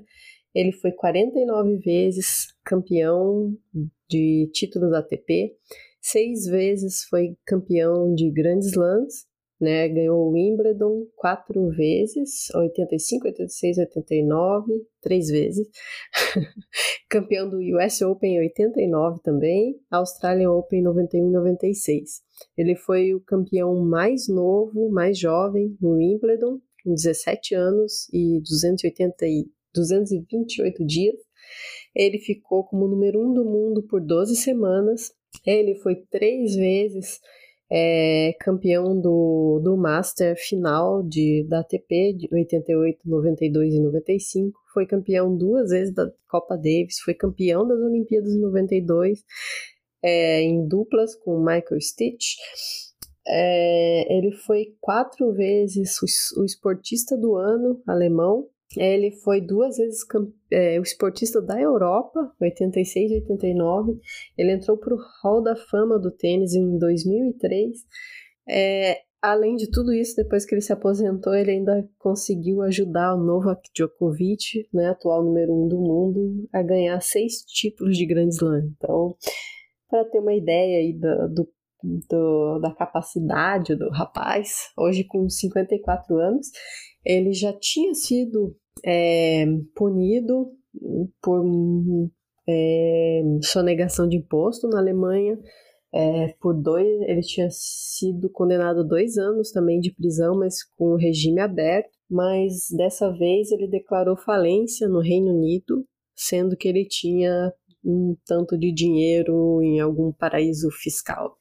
Ele 0.55 0.73
foi 0.73 0.93
49 0.93 1.79
vezes 1.79 2.49
campeão 2.63 3.57
de 4.11 4.51
títulos 4.53 4.93
ATP, 4.93 5.55
seis 6.03 6.45
vezes 6.45 7.05
foi 7.05 7.35
campeão 7.47 8.15
de 8.15 8.31
grandes 8.31 8.69
slams 8.69 9.27
né? 9.61 9.89
Ganhou 9.89 10.29
o 10.29 10.33
Wimbledon 10.33 11.07
quatro 11.17 11.69
vezes, 11.71 12.49
85, 12.55 13.27
86, 13.29 13.79
89, 13.79 14.73
três 15.03 15.29
vezes. 15.29 15.69
Campeão 17.09 17.49
do 17.49 17.59
US 17.59 18.01
Open 18.03 18.37
em 18.37 18.41
89 18.41 19.21
também, 19.23 19.79
Australian 19.91 20.53
Open 20.53 20.81
em 20.81 20.83
91 20.83 21.29
e 21.29 21.33
96. 21.33 22.23
Ele 22.57 22.77
foi 22.77 23.15
o 23.15 23.21
campeão 23.21 23.75
mais 23.83 24.29
novo, 24.29 24.91
mais 24.91 25.19
jovem 25.19 25.77
no 25.81 25.93
Wimbledon, 25.93 26.61
com 26.85 26.95
17 26.95 27.55
anos 27.55 28.09
e 28.13 28.41
280 28.41 29.27
e 29.27 29.47
228 29.75 30.85
dias. 30.87 31.17
Ele 31.95 32.19
ficou 32.19 32.65
como 32.65 32.87
número 32.87 33.21
um 33.21 33.33
do 33.33 33.45
mundo 33.45 33.83
por 33.83 34.01
12 34.01 34.37
semanas. 34.37 35.13
Ele 35.45 35.75
foi 35.77 35.97
três 36.11 36.55
vezes 36.55 37.21
é 37.71 38.35
campeão 38.41 38.99
do, 38.99 39.61
do 39.63 39.77
Master 39.77 40.37
final 40.37 41.03
de, 41.03 41.45
da 41.49 41.61
ATP 41.61 42.15
de 42.15 42.29
88, 42.33 43.01
92 43.05 43.75
e 43.75 43.81
95. 43.81 44.59
Foi 44.73 44.87
campeão 44.87 45.37
duas 45.37 45.71
vezes 45.71 45.95
da 45.95 46.11
Copa 46.29 46.57
Davis, 46.57 46.99
foi 47.05 47.15
campeão 47.15 47.67
das 47.67 47.79
Olimpíadas 47.81 48.33
em 48.33 48.41
92, 48.41 49.23
é, 50.03 50.41
em 50.43 50.67
duplas 50.67 51.15
com 51.15 51.39
Michael 51.39 51.81
Stitch. 51.81 52.37
É, 53.27 54.17
ele 54.17 54.33
foi 54.33 54.75
quatro 54.81 55.33
vezes 55.35 55.99
o, 56.01 56.41
o 56.41 56.45
esportista 56.45 57.17
do 57.17 57.37
ano 57.37 57.83
alemão 57.87 58.49
ele 58.77 59.11
foi 59.11 59.41
duas 59.41 59.77
vezes 59.77 60.01
é, 60.51 60.79
o 60.79 60.83
esportista 60.83 61.41
da 61.41 61.61
Europa, 61.61 62.33
86 62.41 63.11
e 63.11 63.15
89. 63.15 63.99
Ele 64.37 64.53
entrou 64.53 64.77
para 64.77 64.95
o 64.95 64.99
Hall 65.23 65.43
da 65.43 65.57
Fama 65.57 65.99
do 65.99 66.11
tênis 66.11 66.55
em 66.55 66.79
2003. 66.79 67.79
É, 68.49 69.01
além 69.23 69.57
de 69.57 69.71
tudo 69.71 69.93
isso, 69.93 70.17
depois 70.17 70.45
que 70.45 70.55
ele 70.55 70.61
se 70.61 70.73
aposentou, 70.73 71.35
ele 71.35 71.53
ainda 71.53 71.89
conseguiu 71.99 72.63
ajudar 72.63 73.15
o 73.15 73.25
Novak 73.25 73.71
Djokovic, 73.75 74.69
né, 74.73 74.89
atual 74.89 75.25
número 75.25 75.55
um 75.55 75.67
do 75.67 75.79
mundo, 75.79 76.49
a 76.53 76.63
ganhar 76.63 77.01
seis 77.01 77.43
títulos 77.47 77.97
de 77.97 78.07
Grand 78.07 78.29
Slam. 78.29 78.71
Então, 78.77 79.17
para 79.89 80.05
ter 80.05 80.19
uma 80.19 80.35
ideia 80.35 80.79
aí 80.79 80.93
do, 80.93 81.29
do, 81.35 81.49
do, 81.83 82.59
da 82.59 82.75
capacidade 82.75 83.77
do 83.77 83.89
rapaz, 83.91 84.71
hoje 84.77 85.05
com 85.05 85.29
54 85.29 86.17
anos, 86.17 86.49
ele 87.05 87.33
já 87.33 87.53
tinha 87.53 87.95
sido 87.95 88.57
é, 88.85 89.47
punido 89.75 90.53
por 91.23 91.45
é, 92.49 93.23
sonegação 93.43 94.09
de 94.09 94.17
imposto 94.17 94.69
na 94.69 94.79
Alemanha, 94.79 95.39
é, 95.93 96.35
por 96.41 96.55
dois, 96.55 96.87
ele 97.03 97.23
tinha 97.23 97.49
sido 97.51 98.29
condenado 98.31 98.81
a 98.81 98.85
dois 98.85 99.17
anos 99.17 99.51
também 99.51 99.81
de 99.81 99.95
prisão, 99.95 100.39
mas 100.39 100.63
com 100.77 100.97
regime 100.97 101.41
aberto. 101.41 101.91
Mas 102.11 102.67
dessa 102.77 103.11
vez 103.11 103.51
ele 103.51 103.69
declarou 103.69 104.17
falência 104.17 104.89
no 104.89 105.01
Reino 105.01 105.31
Unido, 105.31 105.87
sendo 106.15 106.57
que 106.57 106.69
ele 106.69 106.87
tinha 106.87 107.53
um 107.85 108.17
tanto 108.27 108.59
de 108.59 108.73
dinheiro 108.73 109.63
em 109.63 109.81
algum 109.81 110.13
paraíso 110.13 110.71
fiscal. 110.71 111.38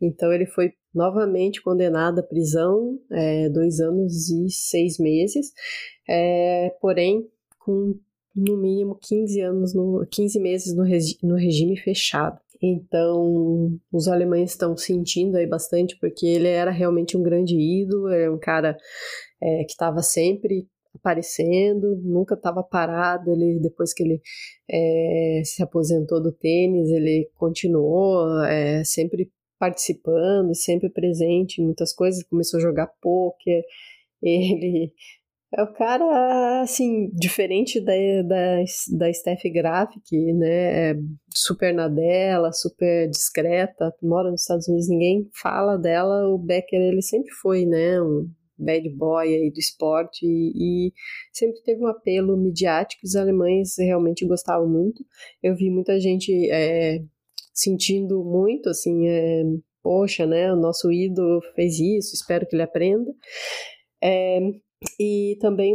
Então 0.00 0.32
ele 0.32 0.46
foi 0.46 0.72
novamente 0.94 1.62
condenado 1.62 2.20
à 2.20 2.22
prisão, 2.22 2.98
é, 3.10 3.48
dois 3.48 3.80
anos 3.80 4.28
e 4.30 4.50
seis 4.50 4.98
meses, 4.98 5.52
é, 6.08 6.70
porém 6.80 7.26
com 7.58 7.98
no 8.34 8.56
mínimo 8.56 8.98
15 9.00 9.40
anos, 9.40 9.74
no, 9.74 10.06
15 10.10 10.40
meses 10.40 10.74
no, 10.74 10.82
regi 10.82 11.18
no 11.22 11.36
regime 11.36 11.76
fechado. 11.76 12.40
Então, 12.62 13.76
os 13.92 14.06
alemães 14.06 14.50
estão 14.50 14.76
sentindo 14.76 15.36
aí 15.36 15.46
bastante, 15.46 15.98
porque 15.98 16.26
ele 16.26 16.48
era 16.48 16.70
realmente 16.70 17.16
um 17.16 17.22
grande 17.22 17.56
ídolo, 17.56 18.08
era 18.08 18.32
um 18.32 18.38
cara 18.38 18.76
é, 19.42 19.64
que 19.64 19.72
estava 19.72 20.00
sempre 20.00 20.68
aparecendo, 20.94 21.96
nunca 22.02 22.34
estava 22.34 22.62
parado. 22.62 23.32
Ele 23.32 23.58
depois 23.60 23.92
que 23.92 24.04
ele 24.04 24.22
é, 24.70 25.42
se 25.44 25.62
aposentou 25.62 26.22
do 26.22 26.30
tênis, 26.30 26.88
ele 26.90 27.28
continuou 27.36 28.42
é, 28.44 28.84
sempre 28.84 29.30
participando, 29.62 30.56
sempre 30.56 30.90
presente 30.90 31.60
em 31.60 31.64
muitas 31.64 31.92
coisas. 31.92 32.24
Começou 32.24 32.58
a 32.58 32.62
jogar 32.62 32.88
poker. 33.00 33.62
Ele 34.20 34.92
é 35.54 35.62
o 35.62 35.72
cara, 35.72 36.62
assim, 36.62 37.08
diferente 37.12 37.80
da, 37.80 37.92
da, 38.26 38.64
da 38.98 39.12
Steph 39.12 39.42
que, 40.04 40.32
né, 40.32 40.90
é 40.90 40.94
super 41.32 41.72
na 41.72 41.86
dela, 41.86 42.50
super 42.52 43.08
discreta, 43.08 43.94
mora 44.02 44.30
nos 44.30 44.40
Estados 44.40 44.66
Unidos, 44.66 44.88
ninguém 44.88 45.28
fala 45.40 45.76
dela, 45.76 46.26
o 46.28 46.38
Becker, 46.38 46.80
ele 46.80 47.02
sempre 47.02 47.30
foi, 47.42 47.66
né, 47.66 48.00
um 48.00 48.30
bad 48.58 48.88
boy 48.96 49.26
aí 49.26 49.50
do 49.50 49.58
esporte 49.58 50.24
e, 50.24 50.88
e 50.88 50.92
sempre 51.32 51.60
teve 51.62 51.84
um 51.84 51.88
apelo 51.88 52.36
midiático, 52.36 53.02
os 53.04 53.14
alemães 53.14 53.76
realmente 53.78 54.26
gostavam 54.26 54.68
muito. 54.68 55.04
Eu 55.42 55.54
vi 55.54 55.68
muita 55.70 56.00
gente 56.00 56.32
é, 56.50 57.02
sentindo 57.52 58.24
muito, 58.24 58.68
assim, 58.68 59.08
é, 59.08 59.42
poxa, 59.82 60.26
né, 60.26 60.52
o 60.52 60.56
nosso 60.56 60.90
ídolo 60.92 61.40
fez 61.54 61.78
isso, 61.78 62.14
espero 62.14 62.46
que 62.46 62.56
ele 62.56 62.62
aprenda. 62.62 63.12
É, 64.02 64.40
e 64.98 65.36
também 65.40 65.74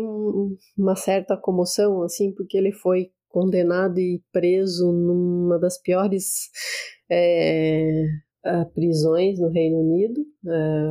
uma 0.78 0.96
certa 0.96 1.38
comoção, 1.38 2.04
assim, 2.04 2.34
porque 2.34 2.58
ele 2.58 2.72
foi 2.72 3.10
condenado 3.30 4.00
e 4.00 4.22
preso 4.32 4.92
numa 4.92 5.60
das 5.60 5.80
piores 5.82 6.50
é, 7.10 8.04
prisões 8.74 9.40
no 9.40 9.50
Reino 9.50 9.80
Unido, 9.80 10.26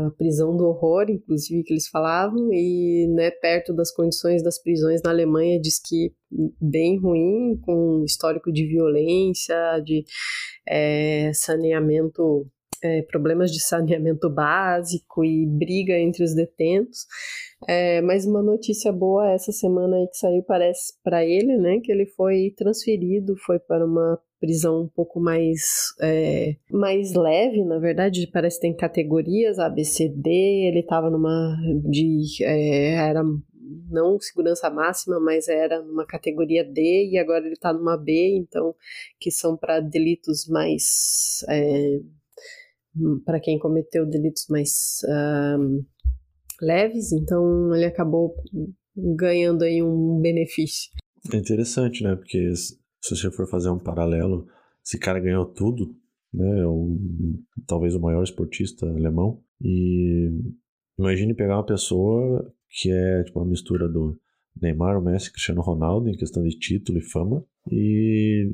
a 0.07 0.11
prisão 0.17 0.57
do 0.57 0.67
horror, 0.67 1.07
inclusive, 1.09 1.63
que 1.63 1.73
eles 1.73 1.89
falavam, 1.89 2.53
e 2.53 3.07
né, 3.09 3.31
perto 3.31 3.73
das 3.73 3.93
condições 3.93 4.43
das 4.43 4.61
prisões 4.61 5.03
na 5.03 5.11
Alemanha, 5.11 5.61
diz 5.61 5.81
que 5.81 6.13
bem 6.61 6.99
ruim, 6.99 7.59
com 7.63 8.05
histórico 8.05 8.53
de 8.53 8.67
violência, 8.67 9.81
de 9.85 10.05
é, 10.69 11.31
saneamento 11.33 12.47
é, 12.83 13.03
problemas 13.03 13.51
de 13.51 13.61
saneamento 13.61 14.29
básico 14.29 15.25
e 15.25 15.47
briga 15.47 15.99
entre 15.99 16.25
os 16.25 16.35
detentos. 16.35 17.07
É, 17.67 18.03
mas 18.03 18.27
uma 18.27 18.43
notícia 18.43 18.93
boa 18.93 19.31
essa 19.31 19.51
semana 19.51 19.97
aí 19.97 20.07
que 20.09 20.19
saiu 20.19 20.43
parece 20.43 20.93
para 21.03 21.25
ele, 21.25 21.57
né, 21.57 21.81
que 21.81 21.91
ele 21.91 22.07
foi 22.07 22.53
transferido, 22.57 23.35
foi 23.47 23.59
para 23.59 23.85
uma 23.85 24.21
prisão 24.39 24.83
um 24.83 24.89
pouco 24.89 25.19
mais 25.19 25.95
é, 26.01 26.57
mais 26.71 27.15
leve, 27.15 27.65
na 27.65 27.79
verdade, 27.79 28.29
parece 28.31 28.57
que 28.57 28.63
tem 28.63 28.77
categorias 28.77 29.59
ABCD, 29.59 30.29
ele 30.69 30.81
estava 30.81 31.09
numa 31.09 31.57
de 31.89 32.45
é, 32.45 32.95
era 32.95 33.23
não 33.91 34.21
segurança 34.21 34.71
máxima, 34.71 35.19
mas 35.19 35.49
era 35.49 35.83
numa 35.83 36.07
categoria 36.07 36.63
D 36.63 37.11
e 37.11 37.19
agora 37.19 37.45
ele 37.45 37.55
está 37.55 37.73
numa 37.73 37.97
B, 37.97 38.37
então 38.37 38.75
que 39.19 39.31
são 39.31 39.57
para 39.57 39.81
delitos 39.81 40.47
mais 40.47 41.45
é, 41.49 42.01
para 43.25 43.41
quem 43.41 43.59
cometeu 43.59 44.07
delitos 44.07 44.47
mais 44.49 45.01
uh, 45.05 45.85
leves, 46.61 47.13
então 47.13 47.75
ele 47.75 47.85
acabou 47.85 48.35
ganhando 48.97 49.63
aí 49.63 49.83
um 49.83 50.21
benefício. 50.21 50.91
É 51.33 51.37
interessante, 51.37 52.03
né? 52.03 52.17
Porque 52.17 52.55
se 52.55 52.77
você 53.11 53.31
for 53.31 53.49
fazer 53.49 53.71
um 53.71 53.79
paralelo, 53.79 54.47
esse 54.85 54.99
cara 54.99 55.21
ganhou 55.21 55.47
tudo, 55.47 55.95
né? 56.33 56.61
É 56.61 56.67
um, 56.67 57.43
talvez 57.67 57.95
o 57.95 58.01
maior 58.01 58.23
esportista 58.23 58.87
alemão. 58.87 59.43
E 59.61 60.31
imagine 60.99 61.35
pegar 61.35 61.57
uma 61.57 61.67
pessoa 61.67 62.53
que 62.69 62.91
é 62.91 63.25
tipo 63.25 63.39
uma 63.39 63.49
mistura 63.49 63.89
do 63.89 64.19
Neymar, 64.61 64.99
o 64.99 65.05
Messi, 65.05 65.31
Cristiano 65.31 65.61
Ronaldo 65.61 66.09
em 66.09 66.17
questão 66.17 66.43
de 66.43 66.59
título 66.59 66.99
e 66.99 67.03
fama. 67.03 67.45
E 67.71 68.51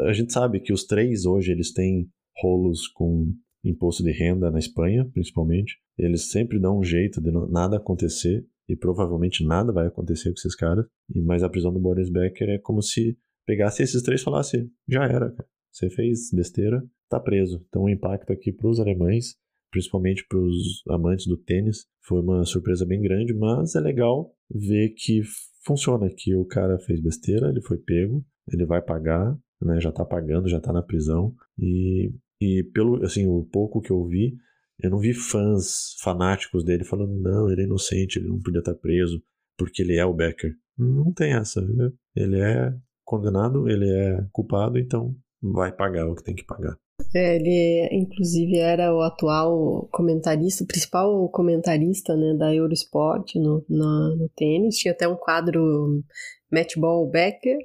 a 0.00 0.12
gente 0.12 0.32
sabe 0.32 0.60
que 0.60 0.72
os 0.72 0.84
três 0.84 1.24
hoje 1.24 1.52
eles 1.52 1.72
têm 1.72 2.08
rolos 2.42 2.86
com 2.88 3.32
imposto 3.64 4.02
de 4.02 4.10
renda 4.10 4.50
na 4.50 4.58
Espanha, 4.58 5.08
principalmente. 5.12 5.78
Eles 5.98 6.30
sempre 6.30 6.58
dão 6.58 6.78
um 6.78 6.84
jeito 6.84 7.20
de 7.20 7.30
nada 7.50 7.76
acontecer 7.76 8.46
e 8.68 8.76
provavelmente 8.76 9.44
nada 9.44 9.72
vai 9.72 9.86
acontecer 9.86 10.30
com 10.30 10.38
esses 10.38 10.54
caras. 10.54 10.86
E 11.14 11.20
mas 11.20 11.42
a 11.42 11.48
prisão 11.48 11.72
do 11.72 11.80
Boris 11.80 12.10
Becker 12.10 12.48
é 12.48 12.58
como 12.58 12.82
se 12.82 13.18
pegasse 13.46 13.82
esses 13.82 14.02
três 14.02 14.20
e 14.20 14.24
falasse: 14.24 14.70
já 14.88 15.04
era, 15.04 15.30
cara. 15.30 15.48
Você 15.72 15.88
fez 15.90 16.30
besteira, 16.32 16.82
tá 17.08 17.20
preso. 17.20 17.64
Então 17.68 17.82
o 17.82 17.88
impacto 17.88 18.32
aqui 18.32 18.52
para 18.52 18.68
os 18.68 18.80
alemães, 18.80 19.36
principalmente 19.70 20.24
para 20.28 20.38
os 20.38 20.82
amantes 20.88 21.26
do 21.26 21.36
tênis, 21.36 21.86
foi 22.02 22.20
uma 22.20 22.44
surpresa 22.44 22.84
bem 22.84 23.00
grande, 23.00 23.32
mas 23.34 23.74
é 23.74 23.80
legal 23.80 24.32
ver 24.50 24.90
que 24.96 25.22
funciona, 25.64 26.08
que 26.10 26.34
o 26.34 26.44
cara 26.44 26.78
fez 26.78 27.00
besteira, 27.00 27.48
ele 27.48 27.60
foi 27.60 27.78
pego, 27.78 28.24
ele 28.52 28.66
vai 28.66 28.82
pagar, 28.82 29.36
né, 29.60 29.80
já 29.80 29.92
tá 29.92 30.04
pagando, 30.04 30.48
já 30.48 30.60
tá 30.60 30.72
na 30.72 30.82
prisão 30.82 31.34
e 31.58 32.12
e 32.40 32.64
pelo 32.72 33.04
assim, 33.04 33.26
o 33.26 33.44
pouco 33.44 33.80
que 33.80 33.90
eu 33.90 34.04
vi, 34.06 34.34
eu 34.82 34.90
não 34.90 34.98
vi 34.98 35.12
fãs 35.12 35.94
fanáticos 36.02 36.64
dele 36.64 36.84
falando, 36.84 37.12
não, 37.20 37.50
ele 37.50 37.62
é 37.62 37.64
inocente, 37.64 38.18
ele 38.18 38.28
não 38.28 38.40
podia 38.40 38.60
estar 38.60 38.74
preso 38.74 39.22
porque 39.56 39.82
ele 39.82 39.96
é 39.96 40.04
o 40.04 40.14
Becker. 40.14 40.54
Não 40.78 41.12
tem 41.12 41.34
essa. 41.34 41.60
Né? 41.60 41.92
Ele 42.16 42.40
é 42.40 42.72
condenado, 43.04 43.68
ele 43.68 43.90
é 43.90 44.26
culpado, 44.32 44.78
então 44.78 45.14
vai 45.42 45.70
pagar 45.70 46.08
o 46.08 46.14
que 46.14 46.24
tem 46.24 46.34
que 46.34 46.46
pagar. 46.46 46.76
É, 47.14 47.36
ele, 47.36 47.88
inclusive, 47.92 48.58
era 48.58 48.94
o 48.94 49.00
atual 49.00 49.88
comentarista, 49.90 50.64
o 50.64 50.66
principal 50.66 51.28
comentarista 51.30 52.16
né, 52.16 52.34
da 52.38 52.54
Eurosport 52.54 53.34
no, 53.36 53.64
no, 53.68 54.16
no 54.16 54.28
tênis. 54.36 54.76
Tinha 54.76 54.92
até 54.92 55.06
um 55.08 55.16
quadro 55.16 56.02
Matchball 56.50 57.10
Becker. 57.10 57.58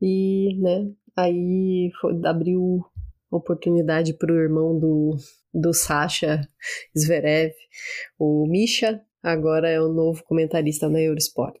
E, 0.00 0.58
né, 0.60 0.90
aí 1.16 1.90
foi, 2.00 2.14
abriu 2.24 2.84
oportunidade 3.36 4.14
para 4.14 4.32
o 4.32 4.38
irmão 4.38 4.78
do, 4.78 5.16
do 5.52 5.72
Sasha 5.72 6.40
Zverev, 6.96 7.52
o 8.18 8.46
Misha, 8.46 9.00
agora 9.22 9.68
é 9.68 9.80
o 9.80 9.92
novo 9.92 10.22
comentarista 10.24 10.88
na 10.88 11.00
Eurosport. 11.00 11.60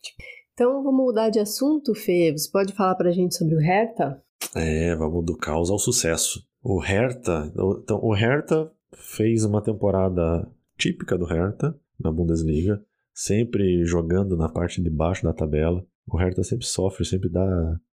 Então 0.52 0.82
vamos 0.82 1.04
mudar 1.04 1.30
de 1.30 1.40
assunto, 1.40 1.94
Fê. 1.94 2.32
Você 2.32 2.50
pode 2.50 2.72
falar 2.74 2.94
para 2.94 3.08
a 3.08 3.12
gente 3.12 3.36
sobre 3.36 3.56
o 3.56 3.60
Hertha? 3.60 4.22
É, 4.54 4.94
vamos 4.94 5.24
do 5.24 5.36
caos 5.36 5.70
ao 5.70 5.78
sucesso. 5.78 6.46
O 6.62 6.78
Hertha, 6.78 7.50
então, 7.52 7.98
o 8.02 8.14
Hertha 8.14 8.70
fez 8.94 9.44
uma 9.44 9.62
temporada 9.62 10.48
típica 10.78 11.18
do 11.18 11.24
Hertha 11.24 11.76
na 11.98 12.10
Bundesliga, 12.10 12.82
sempre 13.12 13.84
jogando 13.84 14.36
na 14.36 14.48
parte 14.48 14.82
de 14.82 14.90
baixo 14.90 15.24
da 15.24 15.32
tabela. 15.32 15.84
O 16.06 16.16
Hertha 16.16 16.42
sempre 16.42 16.66
sofre, 16.66 17.04
sempre 17.04 17.28
dá 17.28 17.44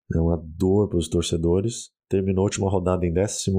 né, 0.10 0.20
uma 0.20 0.38
dor 0.38 0.89
para 0.89 0.98
os 0.98 1.08
torcedores, 1.08 1.91
terminou 2.12 2.41
a 2.41 2.45
última 2.45 2.69
rodada 2.69 3.06
em 3.06 3.13
16 3.13 3.56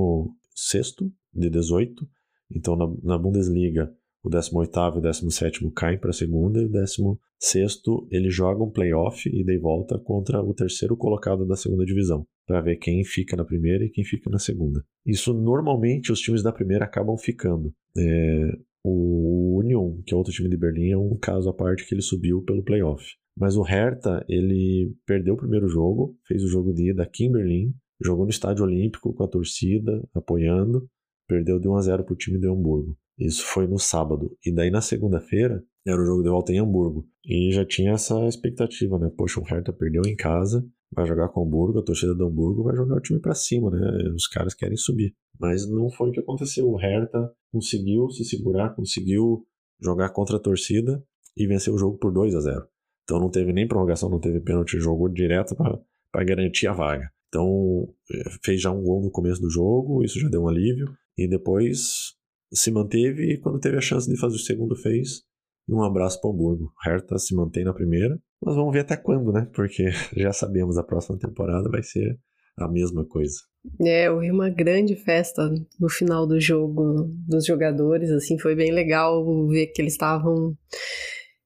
de 1.32 1.48
18. 1.48 2.06
Então, 2.54 2.76
na, 2.76 2.86
na 3.02 3.18
Bundesliga, 3.18 3.90
o 4.22 4.28
18 4.28 4.78
e 4.78 4.98
o 4.98 5.00
17 5.00 5.70
caem 5.74 5.98
para 5.98 6.10
a 6.10 6.12
segunda, 6.12 6.60
e 6.60 6.66
o 6.66 6.68
16 6.68 7.82
ele 8.10 8.30
joga 8.30 8.62
um 8.62 8.70
playoff 8.70 9.28
e 9.28 9.42
daí 9.42 9.58
volta 9.58 9.98
contra 9.98 10.42
o 10.42 10.54
terceiro 10.54 10.96
colocado 10.96 11.46
da 11.46 11.56
segunda 11.56 11.84
divisão, 11.84 12.26
para 12.46 12.60
ver 12.60 12.76
quem 12.76 13.02
fica 13.04 13.34
na 13.36 13.44
primeira 13.44 13.84
e 13.84 13.90
quem 13.90 14.04
fica 14.04 14.28
na 14.30 14.38
segunda. 14.38 14.84
Isso 15.04 15.32
normalmente 15.32 16.12
os 16.12 16.20
times 16.20 16.42
da 16.42 16.52
primeira 16.52 16.84
acabam 16.84 17.16
ficando. 17.16 17.72
É, 17.96 18.52
o 18.84 19.58
Union, 19.58 20.02
que 20.06 20.12
é 20.12 20.16
outro 20.16 20.32
time 20.32 20.48
de 20.48 20.56
Berlim, 20.56 20.90
é 20.90 20.98
um 20.98 21.16
caso 21.16 21.48
à 21.48 21.54
parte 21.54 21.86
que 21.86 21.94
ele 21.94 22.02
subiu 22.02 22.42
pelo 22.42 22.62
playoff. 22.62 23.04
Mas 23.36 23.56
o 23.56 23.62
Hertha, 23.62 24.24
ele 24.28 24.94
perdeu 25.06 25.34
o 25.34 25.38
primeiro 25.38 25.66
jogo, 25.66 26.16
fez 26.26 26.44
o 26.44 26.48
jogo 26.48 26.72
de 26.72 26.90
ida 26.90 27.02
aqui 27.02 27.24
em 27.24 27.32
Berlim, 27.32 27.74
Jogou 28.04 28.24
no 28.24 28.30
Estádio 28.30 28.64
Olímpico 28.64 29.12
com 29.12 29.24
a 29.24 29.28
torcida 29.28 30.02
apoiando, 30.14 30.88
perdeu 31.28 31.58
de 31.58 31.68
1 31.68 31.76
a 31.76 31.80
0 31.82 32.04
para 32.04 32.12
o 32.12 32.16
time 32.16 32.38
de 32.38 32.48
Hamburgo. 32.48 32.96
Isso 33.18 33.44
foi 33.44 33.66
no 33.66 33.78
sábado. 33.78 34.36
E 34.44 34.52
daí 34.52 34.70
na 34.70 34.80
segunda-feira 34.80 35.62
era 35.86 36.00
o 36.00 36.04
jogo 36.04 36.22
de 36.22 36.28
volta 36.28 36.52
em 36.52 36.58
Hamburgo. 36.58 37.06
E 37.24 37.52
já 37.52 37.64
tinha 37.64 37.92
essa 37.92 38.26
expectativa, 38.26 38.98
né? 38.98 39.10
Poxa, 39.16 39.40
o 39.40 39.44
Hertha 39.44 39.72
perdeu 39.72 40.02
em 40.06 40.16
casa, 40.16 40.66
vai 40.92 41.06
jogar 41.06 41.28
com 41.28 41.40
o 41.40 41.46
Hamburgo, 41.46 41.78
a 41.78 41.84
torcida 41.84 42.14
do 42.14 42.26
Hamburgo 42.26 42.64
vai 42.64 42.74
jogar 42.74 42.96
o 42.96 43.00
time 43.00 43.20
para 43.20 43.34
cima, 43.34 43.70
né? 43.70 44.10
Os 44.14 44.26
caras 44.26 44.54
querem 44.54 44.76
subir. 44.76 45.14
Mas 45.38 45.68
não 45.68 45.90
foi 45.90 46.10
o 46.10 46.12
que 46.12 46.20
aconteceu. 46.20 46.68
O 46.68 46.76
Hertha 46.76 47.30
conseguiu 47.52 48.10
se 48.10 48.24
segurar, 48.24 48.74
conseguiu 48.74 49.46
jogar 49.80 50.10
contra 50.10 50.36
a 50.36 50.40
torcida 50.40 51.02
e 51.36 51.46
vencer 51.46 51.72
o 51.72 51.78
jogo 51.78 51.98
por 51.98 52.12
2 52.12 52.34
a 52.34 52.40
0. 52.40 52.66
Então 53.04 53.18
não 53.18 53.30
teve 53.30 53.52
nem 53.52 53.66
prorrogação, 53.66 54.08
não 54.08 54.20
teve 54.20 54.40
pênalti, 54.40 54.78
jogou 54.78 55.08
direto 55.08 55.56
para 55.56 56.24
garantir 56.24 56.66
a 56.66 56.72
vaga. 56.72 57.10
Então 57.32 57.88
é, 58.12 58.30
fez 58.44 58.60
já 58.60 58.70
um 58.70 58.82
gol 58.82 59.02
no 59.02 59.10
começo 59.10 59.40
do 59.40 59.48
jogo, 59.48 60.04
isso 60.04 60.20
já 60.20 60.28
deu 60.28 60.42
um 60.42 60.48
alívio. 60.48 60.86
E 61.16 61.26
depois 61.26 62.12
se 62.52 62.70
manteve 62.70 63.32
e 63.32 63.40
quando 63.40 63.58
teve 63.58 63.78
a 63.78 63.80
chance 63.80 64.08
de 64.08 64.20
fazer 64.20 64.36
o 64.36 64.38
segundo 64.38 64.76
fez. 64.76 65.22
E 65.66 65.72
um 65.72 65.82
abraço 65.82 66.20
para 66.20 66.28
o 66.28 66.34
Hamburgo. 66.34 66.72
Hertha 66.84 67.18
se 67.18 67.34
mantém 67.34 67.64
na 67.64 67.72
primeira, 67.72 68.20
mas 68.44 68.54
vamos 68.54 68.72
ver 68.72 68.80
até 68.80 68.96
quando, 68.96 69.32
né? 69.32 69.48
Porque 69.54 69.86
já 70.16 70.32
sabemos 70.32 70.76
a 70.76 70.82
próxima 70.82 71.18
temporada 71.18 71.70
vai 71.70 71.82
ser 71.82 72.18
a 72.58 72.68
mesma 72.68 73.06
coisa. 73.06 73.36
É, 73.80 74.10
houve 74.10 74.30
uma 74.30 74.50
grande 74.50 74.96
festa 74.96 75.48
no 75.80 75.88
final 75.88 76.26
do 76.26 76.38
jogo 76.40 77.08
dos 77.26 77.46
jogadores, 77.46 78.10
assim, 78.10 78.38
foi 78.38 78.56
bem 78.56 78.72
legal 78.72 79.24
ver 79.48 79.68
que 79.68 79.80
eles 79.80 79.92
estavam 79.92 80.54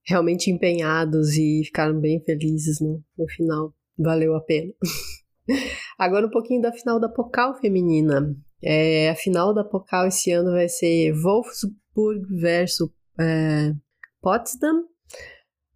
realmente 0.04 0.50
empenhados 0.50 1.36
e 1.36 1.62
ficaram 1.64 2.00
bem 2.00 2.20
felizes 2.24 2.80
no, 2.80 3.02
no 3.18 3.28
final. 3.28 3.74
Valeu 3.98 4.34
a 4.34 4.40
pena. 4.40 4.72
Agora 5.98 6.26
um 6.26 6.30
pouquinho 6.30 6.60
da 6.60 6.72
final 6.72 7.00
da 7.00 7.08
Pokal 7.08 7.54
feminina. 7.54 8.34
É, 8.62 9.10
a 9.10 9.14
final 9.14 9.54
da 9.54 9.64
Pokal 9.64 10.06
esse 10.06 10.30
ano 10.30 10.52
vai 10.52 10.68
ser 10.68 11.12
Wolfsburg 11.12 12.24
versus 12.40 12.90
é, 13.18 13.72
Potsdam. 14.20 14.84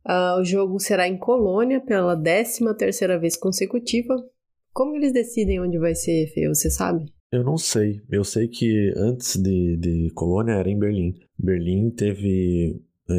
Uh, 0.06 0.40
o 0.40 0.44
jogo 0.44 0.80
será 0.80 1.06
em 1.06 1.18
Colônia 1.18 1.80
pela 1.80 2.20
13 2.20 2.74
terceira 2.76 3.18
vez 3.18 3.37
consecutiva. 3.37 4.16
Como 4.72 4.96
eles 4.96 5.12
decidem 5.12 5.61
onde 5.61 5.78
vai 5.78 5.94
ser, 5.94 6.26
Fê? 6.28 6.48
Você 6.48 6.70
sabe? 6.70 7.04
Eu 7.30 7.44
não 7.44 7.56
sei. 7.56 8.00
Eu 8.11 8.24
sei 8.24 8.48
que 8.48 8.92
antes 8.96 9.37
de, 9.37 9.76
de 9.76 10.11
Colônia 10.14 10.54
era 10.54 10.68
em 10.68 10.78
Berlim. 10.78 11.14
Berlim 11.38 11.90
teve 11.90 12.80
é, 13.09 13.14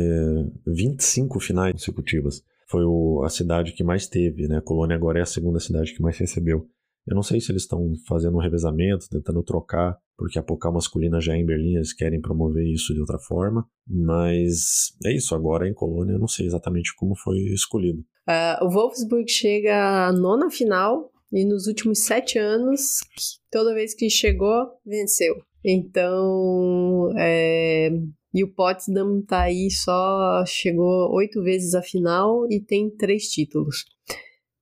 25 0.68 1.40
finais 1.40 1.74
consecutivas. 1.74 2.44
Foi 2.72 2.86
o, 2.86 3.22
a 3.26 3.30
cidade 3.30 3.74
que 3.74 3.84
mais 3.84 4.08
teve, 4.08 4.48
né? 4.48 4.62
Colônia 4.62 4.96
agora 4.96 5.20
é 5.20 5.22
a 5.22 5.26
segunda 5.26 5.60
cidade 5.60 5.94
que 5.94 6.02
mais 6.02 6.18
recebeu. 6.18 6.66
Eu 7.06 7.16
não 7.16 7.24
sei 7.24 7.42
se 7.42 7.52
eles 7.52 7.64
estão 7.64 7.94
fazendo 8.08 8.38
um 8.38 8.42
revezamento, 8.42 9.10
tentando 9.10 9.44
trocar, 9.44 9.98
porque 10.18 10.40
a 10.40 10.44
Pocal 10.44 10.72
masculina 10.72 11.20
já 11.20 11.34
é 11.34 11.38
em 11.38 11.46
Berlim, 11.46 11.76
eles 11.76 11.94
querem 11.94 12.22
promover 12.22 12.66
isso 12.66 12.94
de 12.94 13.02
outra 13.02 13.20
forma. 13.20 13.68
Mas 13.86 14.94
é 15.04 15.14
isso, 15.14 15.36
agora 15.36 15.68
em 15.68 15.74
Colônia 15.74 16.14
eu 16.14 16.20
não 16.20 16.28
sei 16.28 16.46
exatamente 16.46 16.96
como 16.96 17.16
foi 17.16 17.40
escolhido. 17.54 18.02
Uh, 18.30 18.66
o 18.66 18.70
Wolfsburg 18.70 19.30
chega 19.30 20.08
à 20.08 20.14
nona 20.14 20.50
final 20.50 21.12
e 21.32 21.44
nos 21.44 21.66
últimos 21.68 22.06
sete 22.06 22.38
anos, 22.38 23.00
toda 23.52 23.74
vez 23.74 23.94
que 23.96 24.10
chegou, 24.10 24.68
venceu. 24.86 25.36
Então, 25.64 27.12
é... 27.18 27.90
e 28.34 28.44
o 28.44 28.54
Potsdam 28.54 29.22
tá 29.28 29.42
aí 29.44 29.70
só 29.70 30.44
chegou 30.46 31.14
oito 31.14 31.42
vezes 31.44 31.76
à 31.76 31.82
final 31.82 32.46
e 32.50 32.60
tem 32.60 32.90
três 32.90 33.28
títulos. 33.28 33.86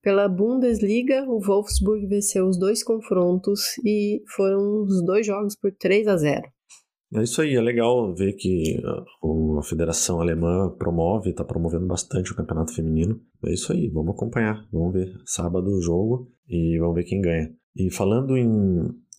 Pela 0.02 0.28
Bundesliga, 0.28 1.24
o 1.28 1.40
Wolfsburg 1.40 2.06
venceu 2.06 2.46
os 2.46 2.58
dois 2.58 2.82
confrontos 2.82 3.60
e 3.84 4.22
foram 4.34 4.82
os 4.84 5.04
dois 5.04 5.26
jogos 5.26 5.54
por 5.54 5.72
3 5.72 6.06
a 6.08 6.16
0. 6.16 6.42
É 7.12 7.22
isso 7.22 7.42
aí, 7.42 7.54
é 7.54 7.60
legal 7.60 8.14
ver 8.14 8.34
que 8.34 8.80
a 8.84 9.62
Federação 9.62 10.20
Alemã 10.20 10.74
promove, 10.78 11.30
está 11.30 11.44
promovendo 11.44 11.86
bastante 11.86 12.32
o 12.32 12.36
campeonato 12.36 12.72
feminino. 12.72 13.20
É 13.44 13.52
isso 13.52 13.72
aí, 13.72 13.88
vamos 13.88 14.14
acompanhar, 14.14 14.64
vamos 14.72 14.92
ver. 14.92 15.12
Sábado 15.26 15.66
o 15.66 15.82
jogo 15.82 16.30
e 16.48 16.78
vamos 16.78 16.94
ver 16.94 17.04
quem 17.04 17.20
ganha. 17.20 17.52
E 17.76 17.90
falando 17.90 18.36
em, 18.36 18.48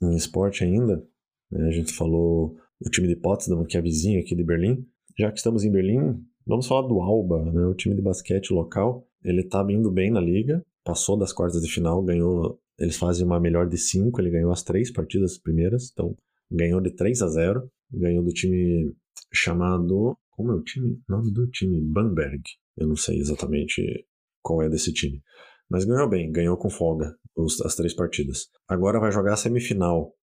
em 0.02 0.16
esporte 0.16 0.64
ainda, 0.64 1.04
né, 1.52 1.68
a 1.68 1.72
gente 1.72 1.94
falou 1.94 2.56
o 2.80 2.90
time 2.90 3.08
de 3.08 3.16
Potsdam, 3.16 3.66
que 3.66 3.78
é 3.78 3.82
vizinho 3.82 4.20
aqui 4.20 4.36
de 4.36 4.44
Berlim. 4.44 4.86
Já 5.18 5.32
que 5.32 5.38
estamos 5.38 5.64
em 5.64 5.72
Berlim, 5.72 6.20
vamos 6.46 6.68
falar 6.68 6.88
do 6.88 7.02
Alba, 7.02 7.44
né, 7.52 7.66
o 7.66 7.74
time 7.74 7.96
de 7.96 8.02
basquete 8.02 8.52
local. 8.52 9.08
Ele 9.24 9.42
está 9.42 9.66
indo 9.70 9.92
bem 9.92 10.10
na 10.10 10.20
liga, 10.20 10.66
passou 10.84 11.18
das 11.18 11.34
quartas 11.34 11.62
de 11.62 11.72
final, 11.72 12.02
ganhou. 12.04 12.60
Eles 12.80 12.98
fazem 12.98 13.26
uma 13.26 13.40
melhor 13.40 13.68
de 13.68 13.78
cinco, 13.78 14.20
ele 14.20 14.32
ganhou 14.32 14.52
as 14.52 14.64
três 14.64 14.92
partidas 14.92 15.38
primeiras, 15.38 15.92
então 15.92 16.16
ganhou 16.52 16.82
de 16.82 16.92
3 16.92 17.22
a 17.22 17.28
0 17.28 17.72
ganhou 17.94 18.24
do 18.24 18.32
time 18.32 18.94
chamado. 19.32 20.16
Como 20.32 20.52
é 20.52 20.56
o 20.56 20.64
time? 20.64 21.00
Nome 21.08 21.32
do 21.32 21.48
time? 21.50 21.80
Bamberg. 21.82 22.42
Eu 22.78 22.88
não 22.88 22.96
sei 22.96 23.20
exatamente 23.20 24.06
qual 24.42 24.62
é 24.62 24.70
desse 24.70 24.92
time. 24.94 25.22
Mas 25.70 25.86
ganhou 25.86 26.10
bem, 26.10 26.32
ganhou 26.32 26.58
com 26.58 26.70
folga 26.70 27.16
os, 27.36 27.62
as 27.62 27.76
três 27.76 27.94
partidas. 27.94 28.48
Agora 28.68 29.00
vai 29.00 29.12
jogar 29.12 29.34
a 29.34 29.38
semifinal 29.38 30.14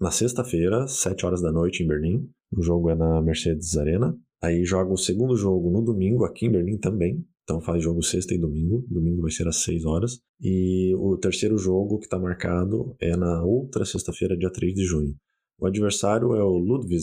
na 0.00 0.10
sexta-feira, 0.10 0.86
7 0.86 1.26
horas 1.26 1.42
da 1.42 1.52
noite, 1.52 1.82
em 1.82 1.86
Berlim. 1.86 2.28
O 2.52 2.62
jogo 2.62 2.90
é 2.90 2.94
na 2.94 3.20
Mercedes 3.20 3.76
Arena. 3.76 4.16
Aí 4.42 4.64
joga 4.64 4.92
o 4.92 4.96
segundo 4.96 5.36
jogo 5.36 5.70
no 5.70 5.82
domingo, 5.82 6.24
aqui 6.24 6.46
em 6.46 6.52
Berlim 6.52 6.78
também. 6.78 7.24
Então 7.42 7.60
faz 7.60 7.82
jogo 7.82 8.02
sexta 8.02 8.34
e 8.34 8.38
domingo. 8.38 8.86
Domingo 8.88 9.22
vai 9.22 9.30
ser 9.30 9.48
às 9.48 9.62
6 9.62 9.84
horas. 9.84 10.20
E 10.40 10.94
o 10.96 11.16
terceiro 11.16 11.56
jogo 11.56 11.98
que 11.98 12.04
está 12.04 12.18
marcado 12.18 12.94
é 13.00 13.16
na 13.16 13.42
outra 13.42 13.84
sexta-feira, 13.84 14.36
dia 14.36 14.50
3 14.50 14.74
de 14.74 14.84
junho. 14.84 15.16
O 15.58 15.66
adversário 15.66 16.34
é 16.36 16.42
o 16.42 16.56
Ludwig, 16.56 17.02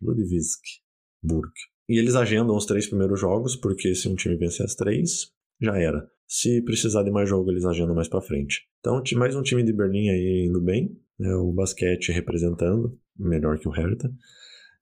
Ludwigsburg. 0.00 1.52
E 1.88 1.98
eles 1.98 2.14
agendam 2.14 2.56
os 2.56 2.64
três 2.64 2.86
primeiros 2.86 3.20
jogos, 3.20 3.56
porque 3.56 3.94
se 3.94 4.08
um 4.08 4.14
time 4.14 4.36
vencer 4.36 4.64
as 4.64 4.74
três, 4.74 5.32
já 5.60 5.76
era. 5.76 6.08
Se 6.32 6.62
precisar 6.62 7.02
de 7.02 7.10
mais 7.10 7.28
jogo, 7.28 7.50
eles 7.50 7.64
agendam 7.64 7.92
mais 7.92 8.06
para 8.06 8.20
frente. 8.20 8.68
Então, 8.78 9.02
mais 9.16 9.34
um 9.34 9.42
time 9.42 9.64
de 9.64 9.72
Berlim 9.72 10.10
aí 10.10 10.46
indo 10.48 10.60
bem. 10.60 10.96
Né? 11.18 11.34
O 11.34 11.50
basquete 11.50 12.12
representando, 12.12 12.96
melhor 13.18 13.58
que 13.58 13.66
o 13.66 13.72
Hertha. 13.72 14.08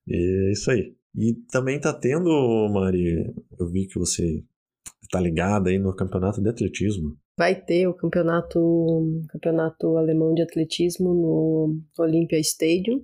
E 0.07 0.49
é 0.49 0.51
isso 0.51 0.69
aí. 0.69 0.95
E 1.15 1.33
também 1.51 1.79
tá 1.79 1.91
tendo, 1.91 2.29
Mari, 2.71 3.33
eu 3.59 3.67
vi 3.67 3.87
que 3.87 3.97
você 3.97 4.43
tá 5.09 5.19
ligada 5.19 5.71
aí 5.71 5.79
no 5.79 5.95
campeonato 5.95 6.39
de 6.39 6.49
atletismo. 6.49 7.17
Vai 7.35 7.59
ter 7.59 7.87
o 7.87 7.95
campeonato, 7.95 9.23
campeonato 9.29 9.97
alemão 9.97 10.35
de 10.35 10.43
atletismo 10.43 11.15
no 11.15 11.81
Olympia 11.97 12.39
Stadium 12.39 13.03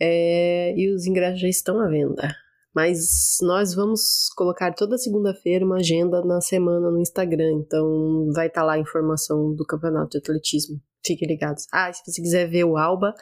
é, 0.00 0.76
e 0.76 0.92
os 0.92 1.06
ingressos 1.06 1.40
já 1.40 1.48
estão 1.48 1.78
à 1.78 1.86
venda. 1.88 2.34
Mas 2.74 3.36
nós 3.42 3.74
vamos 3.74 4.28
colocar 4.36 4.72
toda 4.72 4.96
segunda-feira 4.96 5.64
uma 5.64 5.76
agenda 5.76 6.24
na 6.24 6.40
semana 6.40 6.90
no 6.90 7.00
Instagram, 7.00 7.52
então 7.52 8.30
vai 8.34 8.46
estar 8.46 8.60
tá 8.60 8.66
lá 8.66 8.74
a 8.74 8.78
informação 8.78 9.54
do 9.54 9.64
campeonato 9.64 10.10
de 10.10 10.18
atletismo. 10.18 10.80
Fiquem 11.04 11.28
ligados. 11.28 11.66
Ah, 11.72 11.90
e 11.90 11.94
se 11.94 12.02
você 12.06 12.22
quiser 12.22 12.48
ver 12.48 12.64
o 12.64 12.76
Alba, 12.76 13.12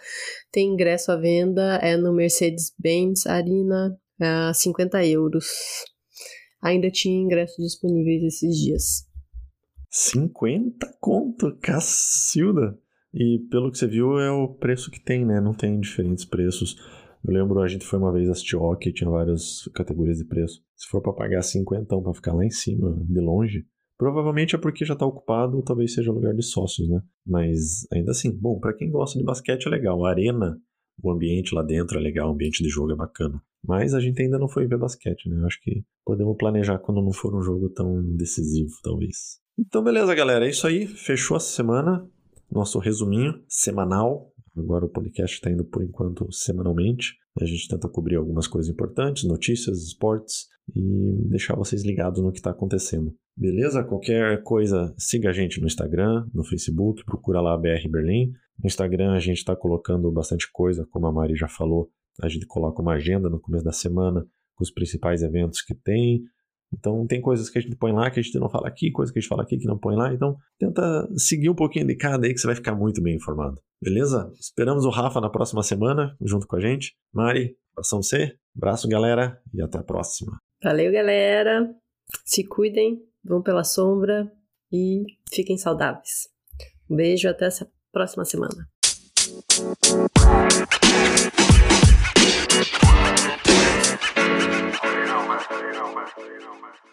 tem 0.52 0.72
ingresso 0.72 1.10
à 1.10 1.16
venda, 1.16 1.76
é 1.82 1.96
no 1.96 2.12
Mercedes-Benz 2.12 3.26
Arena, 3.26 3.98
a 4.20 4.52
50 4.52 5.04
euros 5.06 5.46
ainda 6.60 6.90
tinha 6.90 7.22
ingressos 7.22 7.64
disponíveis 7.64 8.22
esses 8.22 8.56
dias. 8.56 9.06
50 9.90 10.86
conto, 11.00 11.56
cacilda! 11.60 12.78
E 13.12 13.40
pelo 13.50 13.72
que 13.72 13.78
você 13.78 13.88
viu, 13.88 14.20
é 14.20 14.30
o 14.30 14.46
preço 14.46 14.90
que 14.90 15.00
tem, 15.00 15.24
né? 15.24 15.40
Não 15.40 15.52
tem 15.52 15.80
diferentes 15.80 16.24
preços. 16.24 16.76
Eu 17.24 17.34
lembro, 17.34 17.60
a 17.60 17.68
gente 17.68 17.84
foi 17.84 17.98
uma 17.98 18.12
vez 18.12 18.28
assistir 18.28 18.56
hockey, 18.56 18.92
tinha 18.92 19.10
várias 19.10 19.68
categorias 19.74 20.18
de 20.18 20.24
preço. 20.24 20.62
Se 20.74 20.88
for 20.88 21.02
para 21.02 21.12
pagar 21.12 21.42
50 21.42 22.00
para 22.00 22.14
ficar 22.14 22.32
lá 22.32 22.44
em 22.44 22.50
cima, 22.50 22.96
de 23.06 23.20
longe, 23.20 23.66
provavelmente 23.98 24.54
é 24.54 24.58
porque 24.58 24.84
já 24.84 24.96
tá 24.96 25.04
ocupado 25.04 25.56
ou 25.56 25.62
talvez 25.62 25.92
seja 25.92 26.10
lugar 26.10 26.34
de 26.34 26.42
sócios, 26.42 26.88
né? 26.88 27.02
Mas 27.26 27.86
ainda 27.92 28.12
assim, 28.12 28.30
bom, 28.32 28.58
para 28.58 28.72
quem 28.72 28.90
gosta 28.90 29.18
de 29.18 29.24
basquete 29.24 29.66
é 29.66 29.70
legal. 29.70 30.04
A 30.04 30.10
arena, 30.10 30.58
o 31.02 31.10
ambiente 31.10 31.54
lá 31.54 31.62
dentro 31.62 31.98
é 31.98 32.00
legal, 32.00 32.30
o 32.30 32.32
ambiente 32.32 32.62
de 32.62 32.70
jogo 32.70 32.92
é 32.92 32.96
bacana. 32.96 33.42
Mas 33.62 33.92
a 33.92 34.00
gente 34.00 34.22
ainda 34.22 34.38
não 34.38 34.48
foi 34.48 34.66
ver 34.66 34.78
basquete, 34.78 35.28
né? 35.28 35.36
Eu 35.40 35.46
acho 35.46 35.60
que 35.60 35.84
podemos 36.04 36.36
planejar 36.38 36.78
quando 36.78 37.02
não 37.02 37.12
for 37.12 37.34
um 37.34 37.42
jogo 37.42 37.68
tão 37.68 38.02
decisivo, 38.16 38.72
talvez. 38.82 39.38
Então, 39.58 39.84
beleza, 39.84 40.14
galera. 40.14 40.46
É 40.46 40.50
isso 40.50 40.66
aí. 40.66 40.86
Fechou 40.86 41.36
essa 41.36 41.54
semana. 41.54 42.08
Nosso 42.50 42.78
resuminho 42.78 43.42
semanal. 43.46 44.32
Agora 44.60 44.84
o 44.84 44.88
podcast 44.88 45.36
está 45.36 45.50
indo 45.50 45.64
por 45.64 45.82
enquanto 45.82 46.30
semanalmente. 46.30 47.14
A 47.40 47.44
gente 47.44 47.66
tenta 47.66 47.88
cobrir 47.88 48.16
algumas 48.16 48.46
coisas 48.46 48.70
importantes, 48.70 49.24
notícias, 49.24 49.82
esportes 49.82 50.46
e 50.74 51.28
deixar 51.28 51.56
vocês 51.56 51.84
ligados 51.84 52.22
no 52.22 52.30
que 52.30 52.38
está 52.38 52.50
acontecendo. 52.50 53.14
Beleza? 53.36 53.82
Qualquer 53.82 54.42
coisa, 54.42 54.94
siga 54.98 55.30
a 55.30 55.32
gente 55.32 55.60
no 55.60 55.66
Instagram, 55.66 56.26
no 56.34 56.44
Facebook, 56.44 57.04
procura 57.04 57.40
lá 57.40 57.56
BR 57.56 57.88
Berlim. 57.90 58.32
No 58.58 58.66
Instagram 58.66 59.12
a 59.12 59.18
gente 59.18 59.38
está 59.38 59.56
colocando 59.56 60.12
bastante 60.12 60.50
coisa, 60.52 60.86
como 60.90 61.06
a 61.06 61.12
Mari 61.12 61.34
já 61.34 61.48
falou, 61.48 61.88
a 62.20 62.28
gente 62.28 62.46
coloca 62.46 62.82
uma 62.82 62.92
agenda 62.92 63.30
no 63.30 63.40
começo 63.40 63.64
da 63.64 63.72
semana 63.72 64.26
com 64.54 64.62
os 64.62 64.70
principais 64.70 65.22
eventos 65.22 65.62
que 65.62 65.74
tem. 65.74 66.22
Então 66.72 67.06
tem 67.06 67.20
coisas 67.20 67.48
que 67.48 67.58
a 67.58 67.62
gente 67.62 67.76
põe 67.76 67.92
lá 67.92 68.10
que 68.10 68.20
a 68.20 68.22
gente 68.22 68.38
não 68.38 68.50
fala 68.50 68.68
aqui, 68.68 68.90
coisas 68.90 69.12
que 69.12 69.18
a 69.18 69.22
gente 69.22 69.28
fala 69.28 69.42
aqui 69.42 69.56
que 69.56 69.66
não 69.66 69.78
põe 69.78 69.96
lá. 69.96 70.12
Então 70.12 70.36
tenta 70.58 71.08
seguir 71.16 71.48
um 71.48 71.54
pouquinho 71.54 71.86
de 71.86 71.96
cada 71.96 72.26
aí 72.26 72.34
que 72.34 72.40
você 72.40 72.46
vai 72.46 72.56
ficar 72.56 72.74
muito 72.74 73.02
bem 73.02 73.16
informado. 73.16 73.60
Beleza? 73.82 74.30
Esperamos 74.38 74.84
o 74.84 74.90
Rafa 74.90 75.22
na 75.22 75.30
próxima 75.30 75.62
semana 75.62 76.14
junto 76.20 76.46
com 76.46 76.56
a 76.56 76.60
gente. 76.60 76.94
Mari, 77.12 77.56
abração 77.72 78.02
C, 78.02 78.36
abraço 78.54 78.86
galera 78.86 79.40
e 79.54 79.62
até 79.62 79.78
a 79.78 79.82
próxima. 79.82 80.38
Valeu 80.62 80.92
galera, 80.92 81.74
se 82.22 82.46
cuidem, 82.46 83.02
vão 83.24 83.40
pela 83.42 83.64
sombra 83.64 84.30
e 84.70 85.04
fiquem 85.32 85.56
saudáveis. 85.56 86.28
Um 86.90 86.96
beijo 86.96 87.26
até 87.26 87.46
essa 87.46 87.70
próxima 87.90 88.26
semana. 88.26 88.68
you 94.90 95.06
know, 95.06 95.26
man. 95.26 96.06
You 96.18 96.40
know, 96.40 96.60
man. 96.60 96.89